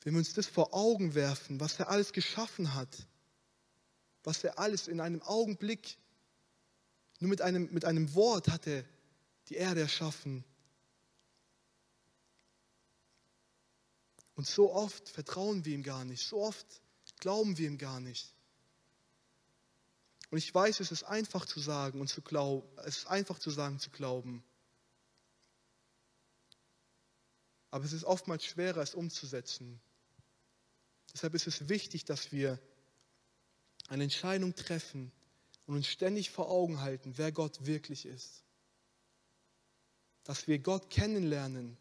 Wenn 0.03 0.13
wir 0.13 0.19
uns 0.19 0.33
das 0.33 0.47
vor 0.47 0.73
Augen 0.73 1.15
werfen, 1.15 1.59
was 1.59 1.79
er 1.79 1.89
alles 1.89 2.11
geschaffen 2.11 2.73
hat, 2.73 3.07
was 4.23 4.43
er 4.43 4.59
alles 4.59 4.87
in 4.87 4.99
einem 4.99 5.21
Augenblick, 5.21 5.97
nur 7.21 7.29
mit 7.29 7.41
einem, 7.41 7.71
mit 7.71 7.85
einem 7.85 8.13
Wort 8.15 8.49
hat 8.49 8.65
er 8.65 8.83
die 9.47 9.55
Erde 9.55 9.81
erschaffen. 9.81 10.43
Und 14.33 14.47
so 14.47 14.73
oft 14.73 15.07
vertrauen 15.07 15.63
wir 15.63 15.75
ihm 15.75 15.83
gar 15.83 16.03
nicht, 16.03 16.27
so 16.27 16.41
oft 16.41 16.65
glauben 17.19 17.59
wir 17.59 17.67
ihm 17.67 17.77
gar 17.77 17.99
nicht. 17.99 18.33
Und 20.31 20.39
ich 20.39 20.53
weiß, 20.53 20.79
es 20.79 20.91
ist 20.91 21.03
einfach 21.03 21.45
zu 21.45 21.59
sagen 21.59 22.01
und 22.01 22.07
zu 22.07 22.23
glauben, 22.23 22.67
es 22.85 22.99
ist 22.99 23.07
einfach 23.07 23.37
zu 23.37 23.51
sagen, 23.51 23.77
zu 23.77 23.91
glauben. 23.91 24.43
Aber 27.69 27.85
es 27.85 27.93
ist 27.93 28.03
oftmals 28.03 28.45
schwerer, 28.45 28.81
es 28.81 28.95
umzusetzen. 28.95 29.79
Deshalb 31.13 31.35
ist 31.35 31.45
es 31.45 31.69
wichtig, 31.69 32.03
dass 32.03 32.31
wir 32.31 32.59
eine 33.89 34.05
Entscheidung 34.05 34.55
treffen 34.55 35.11
und 35.71 35.77
uns 35.77 35.87
ständig 35.87 36.31
vor 36.31 36.51
Augen 36.51 36.81
halten, 36.81 37.13
wer 37.15 37.31
Gott 37.31 37.65
wirklich 37.65 38.05
ist. 38.05 38.43
Dass 40.25 40.45
wir 40.45 40.59
Gott 40.59 40.89
kennenlernen 40.89 41.77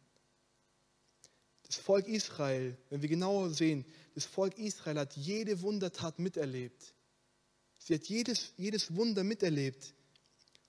das 1.64 1.74
Volk 1.74 2.06
Israel, 2.06 2.78
wenn 2.88 3.02
wir 3.02 3.08
genauer 3.08 3.50
sehen, 3.50 3.84
das 4.14 4.26
Volk 4.26 4.56
Israel 4.58 4.96
hat 4.96 5.16
jede 5.16 5.60
Wundertat 5.62 6.20
miterlebt. 6.20 6.94
Sie 7.78 7.92
hat 7.94 8.04
jedes, 8.04 8.52
jedes 8.56 8.94
Wunder 8.94 9.24
miterlebt. 9.24 9.92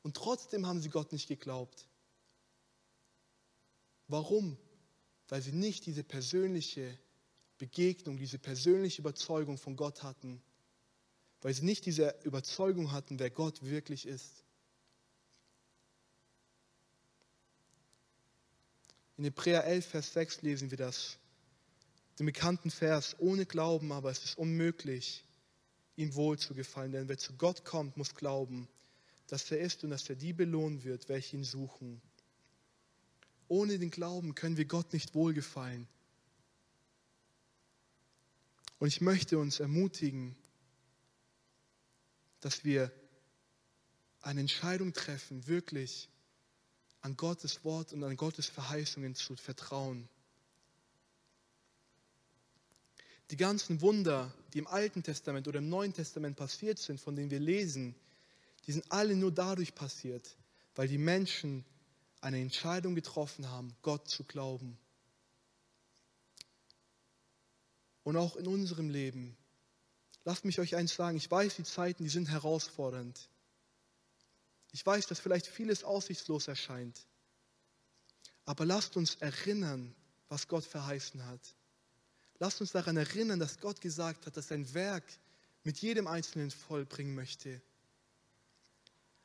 Und 0.01 0.17
trotzdem 0.17 0.65
haben 0.65 0.81
sie 0.81 0.89
Gott 0.89 1.12
nicht 1.12 1.27
geglaubt. 1.27 1.88
Warum? 4.07 4.57
Weil 5.27 5.43
sie 5.43 5.51
nicht 5.51 5.86
diese 5.86 6.03
persönliche 6.03 6.97
Begegnung, 7.60 8.17
diese 8.17 8.39
persönliche 8.39 9.03
Überzeugung 9.03 9.60
von 9.60 9.75
Gott 9.75 10.01
hatten. 10.01 10.41
Weil 11.42 11.54
sie 11.54 11.66
nicht 11.66 11.86
diese 11.86 12.16
Überzeugung 12.24 12.92
hatten, 12.92 13.20
wer 13.20 13.30
Gott 13.30 13.64
wirklich 13.64 14.08
ist. 14.08 14.44
In 19.18 19.26
Hebräer 19.26 19.66
11, 19.66 19.86
Vers 19.86 20.14
6 20.14 20.42
lesen 20.42 20.72
wir 20.72 20.78
das. 20.78 21.18
Den 22.20 22.26
bekannten 22.26 22.72
Vers, 22.72 23.16
ohne 23.20 23.46
Glauben 23.46 23.92
aber 23.92 24.12
es 24.12 24.24
ist 24.24 24.38
unmöglich, 24.38 25.24
ihm 25.96 26.16
wohl 26.16 26.38
zu 26.38 26.54
gefallen. 26.54 26.92
Denn 26.92 27.08
wer 27.08 27.18
zu 27.18 27.34
Gott 27.34 27.66
kommt, 27.66 27.98
muss 27.98 28.16
glauben, 28.16 28.68
dass 29.28 29.50
er 29.52 29.60
ist 29.60 29.84
und 29.84 29.92
dass 29.92 30.10
er 30.10 30.16
die 30.16 30.34
belohnen 30.34 30.84
wird, 30.84 31.10
welche 31.10 31.38
ihn 31.38 31.44
suchen. 31.44 32.02
Ohne 33.48 33.80
den 33.80 33.92
Glauben 33.92 34.36
können 34.36 34.58
wir 34.58 34.66
Gott 34.66 34.94
nicht 34.94 35.14
wohlgefallen. 35.14 35.88
Und 38.80 38.88
ich 38.88 39.02
möchte 39.02 39.38
uns 39.38 39.60
ermutigen, 39.60 40.36
dass 42.42 42.66
wir 42.66 42.92
eine 44.22 44.42
Entscheidung 44.42 44.94
treffen, 44.94 45.48
wirklich 45.48 46.10
an 47.02 47.18
Gottes 47.18 47.64
Wort 47.64 47.94
und 47.94 48.04
an 48.04 48.18
Gottes 48.18 48.48
Verheißungen 48.48 49.16
zu 49.16 49.36
vertrauen. 49.36 50.08
Die 53.32 53.38
ganzen 53.38 53.82
Wunder, 53.82 54.34
die 54.54 54.60
im 54.60 54.68
Alten 54.68 55.04
Testament 55.04 55.48
oder 55.48 55.60
im 55.60 55.70
Neuen 55.70 55.94
Testament 55.94 56.36
passiert 56.36 56.78
sind, 56.78 57.00
von 57.00 57.16
denen 57.16 57.32
wir 57.32 57.39
lesen, 57.39 57.96
die 58.68 58.74
sind 58.74 58.92
alle 58.92 59.16
nur 59.16 59.32
dadurch 59.32 59.74
passiert, 59.74 60.36
weil 60.76 60.88
die 60.88 60.98
Menschen 60.98 61.66
eine 62.20 62.39
Entscheidung 62.39 62.94
getroffen 62.94 63.50
haben, 63.50 63.74
Gott 63.82 64.08
zu 64.08 64.24
glauben. 64.24 64.78
Und 68.04 68.18
auch 68.18 68.36
in 68.36 68.48
unserem 68.48 68.89
Leben. 68.89 69.38
Lasst 70.24 70.45
mich 70.45 70.59
euch 70.59 70.76
eins 70.76 70.95
sagen, 70.95 71.17
ich 71.17 71.30
weiß, 71.30 71.55
die 71.55 71.63
Zeiten, 71.63 72.03
die 72.03 72.09
sind 72.09 72.30
herausfordernd. 72.30 73.30
Ich 74.72 74.86
weiß, 74.86 75.07
dass 75.07 75.19
vielleicht 75.19 75.47
vieles 75.47 75.84
aussichtslos 75.84 76.47
erscheint. 76.47 77.07
Aber 78.45 78.65
lasst 78.65 78.97
uns 78.97 79.15
erinnern, 79.15 79.95
was 80.30 80.47
Gott 80.47 80.63
verheißen 80.63 81.26
hat. 81.26 81.55
Lasst 82.39 82.61
uns 82.61 82.72
daran 82.72 82.97
erinnern, 82.97 83.39
dass 83.39 83.59
Gott 83.59 83.82
gesagt 83.82 84.26
hat, 84.26 84.38
dass 84.38 84.47
sein 84.47 84.74
Werk 84.74 85.03
mit 85.63 85.80
jedem 85.80 86.07
Einzelnen 86.07 86.51
vollbringen 86.51 87.13
möchte. 87.13 87.61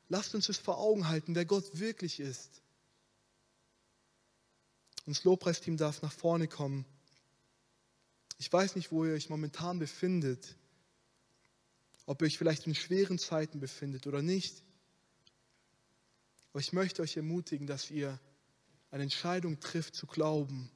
Lasst 0.09 0.35
uns 0.35 0.49
es 0.49 0.57
vor 0.57 0.77
Augen 0.77 1.07
halten, 1.07 1.35
wer 1.35 1.45
Gott 1.45 1.79
wirklich 1.79 2.19
ist. 2.19 2.61
Und 5.05 5.15
das 5.15 5.23
Lobpreisteam 5.23 5.77
darf 5.77 6.01
nach 6.01 6.11
vorne 6.11 6.47
kommen. 6.47 6.85
Ich 8.37 8.51
weiß 8.51 8.75
nicht, 8.75 8.91
wo 8.91 9.05
ihr 9.05 9.13
euch 9.13 9.29
momentan 9.29 9.79
befindet, 9.79 10.55
ob 12.07 12.21
ihr 12.21 12.25
euch 12.25 12.37
vielleicht 12.37 12.65
in 12.65 12.73
schweren 12.73 13.19
Zeiten 13.19 13.59
befindet 13.59 14.07
oder 14.07 14.21
nicht. 14.21 14.63
Aber 16.51 16.61
ich 16.61 16.71
möchte 16.71 17.01
euch 17.01 17.17
ermutigen, 17.17 17.67
dass 17.67 17.91
ihr 17.91 18.19
eine 18.89 19.03
Entscheidung 19.03 19.59
trifft 19.59 19.93
zu 19.93 20.07
glauben. 20.07 20.71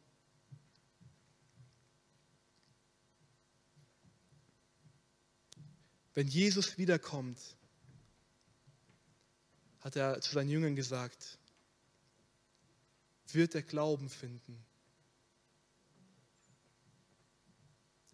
Wenn 6.14 6.28
Jesus 6.28 6.78
wiederkommt, 6.78 7.40
hat 9.80 9.96
er 9.96 10.20
zu 10.20 10.34
seinen 10.34 10.50
Jüngern 10.50 10.76
gesagt, 10.76 11.40
wird 13.28 13.56
er 13.56 13.64
Glauben 13.64 14.10
finden. 14.10 14.62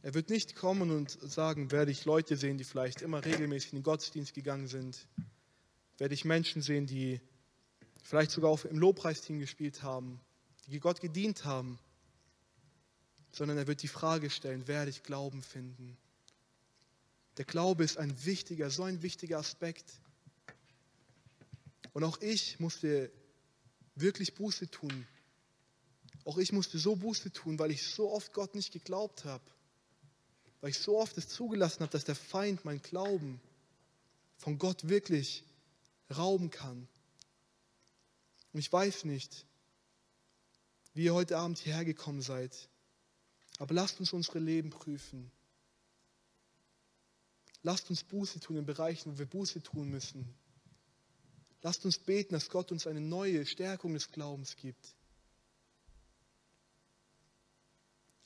Er 0.07 0.13
wird 0.13 0.29
nicht 0.29 0.55
kommen 0.55 0.89
und 0.89 1.19
sagen, 1.21 1.69
werde 1.69 1.91
ich 1.91 2.05
Leute 2.05 2.37
sehen, 2.37 2.57
die 2.57 2.63
vielleicht 2.63 3.01
immer 3.01 3.25
regelmäßig 3.25 3.73
in 3.73 3.79
den 3.79 3.83
Gottesdienst 3.83 4.33
gegangen 4.33 4.69
sind, 4.69 5.05
werde 5.97 6.13
ich 6.13 6.23
Menschen 6.23 6.61
sehen, 6.61 6.87
die 6.87 7.19
vielleicht 8.03 8.31
sogar 8.31 8.57
im 8.67 8.79
Lobpreisteam 8.79 9.37
gespielt 9.37 9.83
haben, 9.83 10.21
die 10.67 10.79
Gott 10.79 11.01
gedient 11.01 11.43
haben, 11.43 11.77
sondern 13.33 13.57
er 13.57 13.67
wird 13.67 13.83
die 13.83 13.89
Frage 13.89 14.29
stellen, 14.29 14.65
werde 14.69 14.91
ich 14.91 15.03
Glauben 15.03 15.41
finden? 15.41 15.97
Der 17.35 17.43
Glaube 17.43 17.83
ist 17.83 17.97
ein 17.97 18.23
wichtiger, 18.23 18.69
so 18.69 18.83
ein 18.83 19.01
wichtiger 19.01 19.39
Aspekt. 19.39 19.91
Und 21.91 22.05
auch 22.05 22.21
ich 22.21 22.61
musste 22.61 23.11
wirklich 23.95 24.35
Buße 24.35 24.71
tun. 24.71 25.05
Auch 26.23 26.37
ich 26.37 26.53
musste 26.53 26.79
so 26.79 26.95
Buße 26.95 27.33
tun, 27.33 27.59
weil 27.59 27.71
ich 27.71 27.83
so 27.83 28.09
oft 28.09 28.31
Gott 28.31 28.55
nicht 28.55 28.71
geglaubt 28.71 29.25
habe. 29.25 29.43
Weil 30.67 30.71
ich 30.71 30.79
so 30.79 30.99
oft 30.99 31.17
es 31.17 31.29
zugelassen 31.29 31.79
habe, 31.79 31.93
dass 31.93 32.03
der 32.03 32.13
Feind 32.13 32.65
mein 32.65 32.81
Glauben 32.81 33.39
von 34.35 34.57
Gott 34.57 34.89
wirklich 34.89 35.45
rauben 36.13 36.49
kann. 36.49 36.89
Und 38.51 38.59
ich 38.59 38.69
weiß 38.69 39.05
nicht, 39.05 39.45
wie 40.93 41.05
ihr 41.05 41.13
heute 41.13 41.37
Abend 41.37 41.57
hierher 41.57 41.85
gekommen 41.85 42.21
seid, 42.21 42.67
aber 43.59 43.75
lasst 43.75 44.01
uns 44.01 44.11
unsere 44.11 44.39
Leben 44.39 44.69
prüfen. 44.69 45.31
Lasst 47.63 47.89
uns 47.89 48.03
Buße 48.03 48.41
tun 48.41 48.57
in 48.57 48.65
Bereichen, 48.65 49.13
wo 49.13 49.19
wir 49.19 49.25
Buße 49.25 49.63
tun 49.63 49.89
müssen. 49.89 50.35
Lasst 51.61 51.85
uns 51.85 51.97
beten, 51.97 52.33
dass 52.33 52.49
Gott 52.49 52.73
uns 52.73 52.87
eine 52.87 52.99
neue 52.99 53.45
Stärkung 53.45 53.93
des 53.93 54.11
Glaubens 54.11 54.57
gibt. 54.57 54.97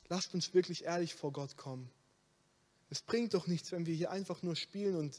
Lasst 0.10 0.34
uns 0.34 0.56
wirklich 0.56 0.86
ehrlich 0.86 1.14
vor 1.14 1.32
Gott 1.32 1.56
kommen. 1.56 1.88
Es 2.92 3.02
bringt 3.02 3.34
doch 3.34 3.48
nichts, 3.48 3.72
wenn 3.72 3.86
wir 3.86 3.96
hier 3.96 4.12
einfach 4.12 4.44
nur 4.44 4.58
spielen 4.58 4.98
und 4.98 5.18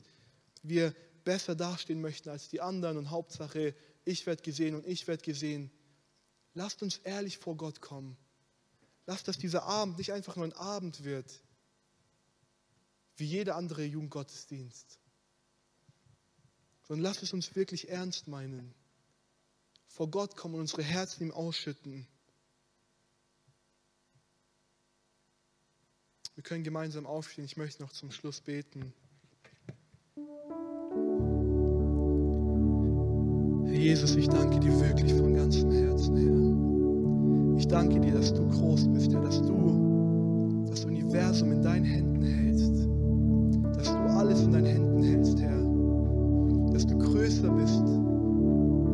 wir 0.63 0.95
besser 1.25 1.55
dastehen 1.55 2.03
möchten 2.03 2.29
als 2.29 2.49
die 2.49 2.61
anderen 2.61 2.99
und 2.99 3.11
Hauptsache, 3.11 3.75
ich 4.05 4.27
werde 4.27 4.43
gesehen 4.43 4.75
und 4.75 4.87
ich 4.87 5.09
werde 5.09 5.23
gesehen. 5.23 5.71
Lasst 6.53 6.83
uns 6.83 6.99
ehrlich 6.99 7.39
vor 7.39 7.57
Gott 7.57 7.81
kommen. 7.81 8.19
Lasst, 9.07 9.27
dass 9.27 9.39
dieser 9.39 9.63
Abend 9.63 9.97
nicht 9.97 10.13
einfach 10.13 10.37
nur 10.37 10.45
ein 10.45 10.53
Abend 10.53 11.03
wird, 11.03 11.43
wie 13.17 13.25
jeder 13.25 13.57
andere 13.57 13.85
Jugendgottesdienst, 13.85 14.99
sondern 16.87 17.05
lasst 17.05 17.23
es 17.23 17.33
uns 17.33 17.57
wirklich 17.57 17.89
ernst 17.89 18.29
meinen. 18.29 18.75
Vor 19.87 20.11
Gott 20.11 20.37
kommen 20.37 20.57
und 20.57 20.61
unsere 20.61 20.83
Herzen 20.83 21.23
ihm 21.23 21.33
ausschütten. 21.33 22.07
Wir 26.35 26.43
können 26.43 26.65
gemeinsam 26.65 27.07
aufstehen. 27.07 27.45
Ich 27.45 27.57
möchte 27.57 27.83
noch 27.83 27.93
zum 27.93 28.11
Schluss 28.11 28.41
beten. 28.41 28.95
Jesus, 33.67 34.17
ich 34.17 34.29
danke 34.29 34.61
dir 34.61 34.81
wirklich 34.81 35.13
von 35.13 35.35
ganzem 35.35 35.71
Herzen, 35.71 36.17
Herr. 36.17 37.59
Ich 37.59 37.69
danke 37.69 38.01
dir, 38.01 38.15
dass 38.15 38.33
du 38.33 38.49
groß 38.49 38.89
bist, 38.93 39.13
Herr, 39.13 39.21
dass 39.21 39.43
du 39.43 40.67
das 40.71 40.85
Universum 40.85 41.53
in 41.53 41.63
deinen 41.63 41.85
Händen 41.85 42.23
hältst, 42.23 42.87
dass 43.77 43.89
du 43.89 43.99
alles 44.19 44.43
in 44.43 44.53
deinen 44.53 44.67
Händen 44.67 45.03
hältst, 45.03 45.41
Herr, 45.41 46.73
dass 46.73 46.87
du 46.87 46.97
größer 46.97 47.51
bist, 47.51 47.83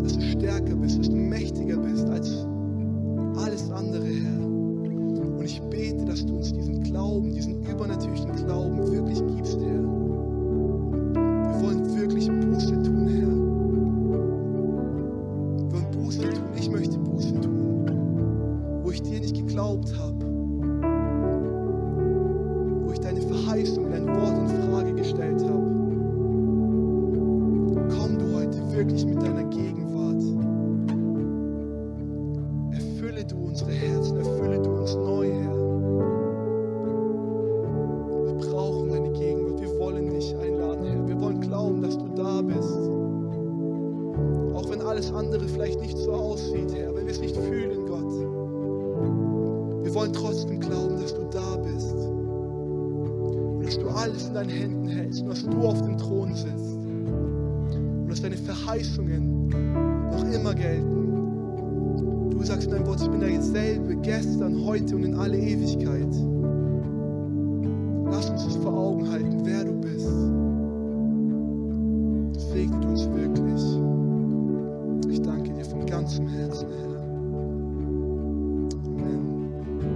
dass 0.02 0.14
du 0.14 0.22
stärker 0.22 0.74
bist, 0.74 0.98
dass 0.98 1.08
du 1.08 1.16
mächtiger 1.16 1.76
bist 1.76 2.08
als 2.08 2.47
Glauben, 7.08 7.32
diesen 7.32 7.64
übernatürlichen 7.64 8.17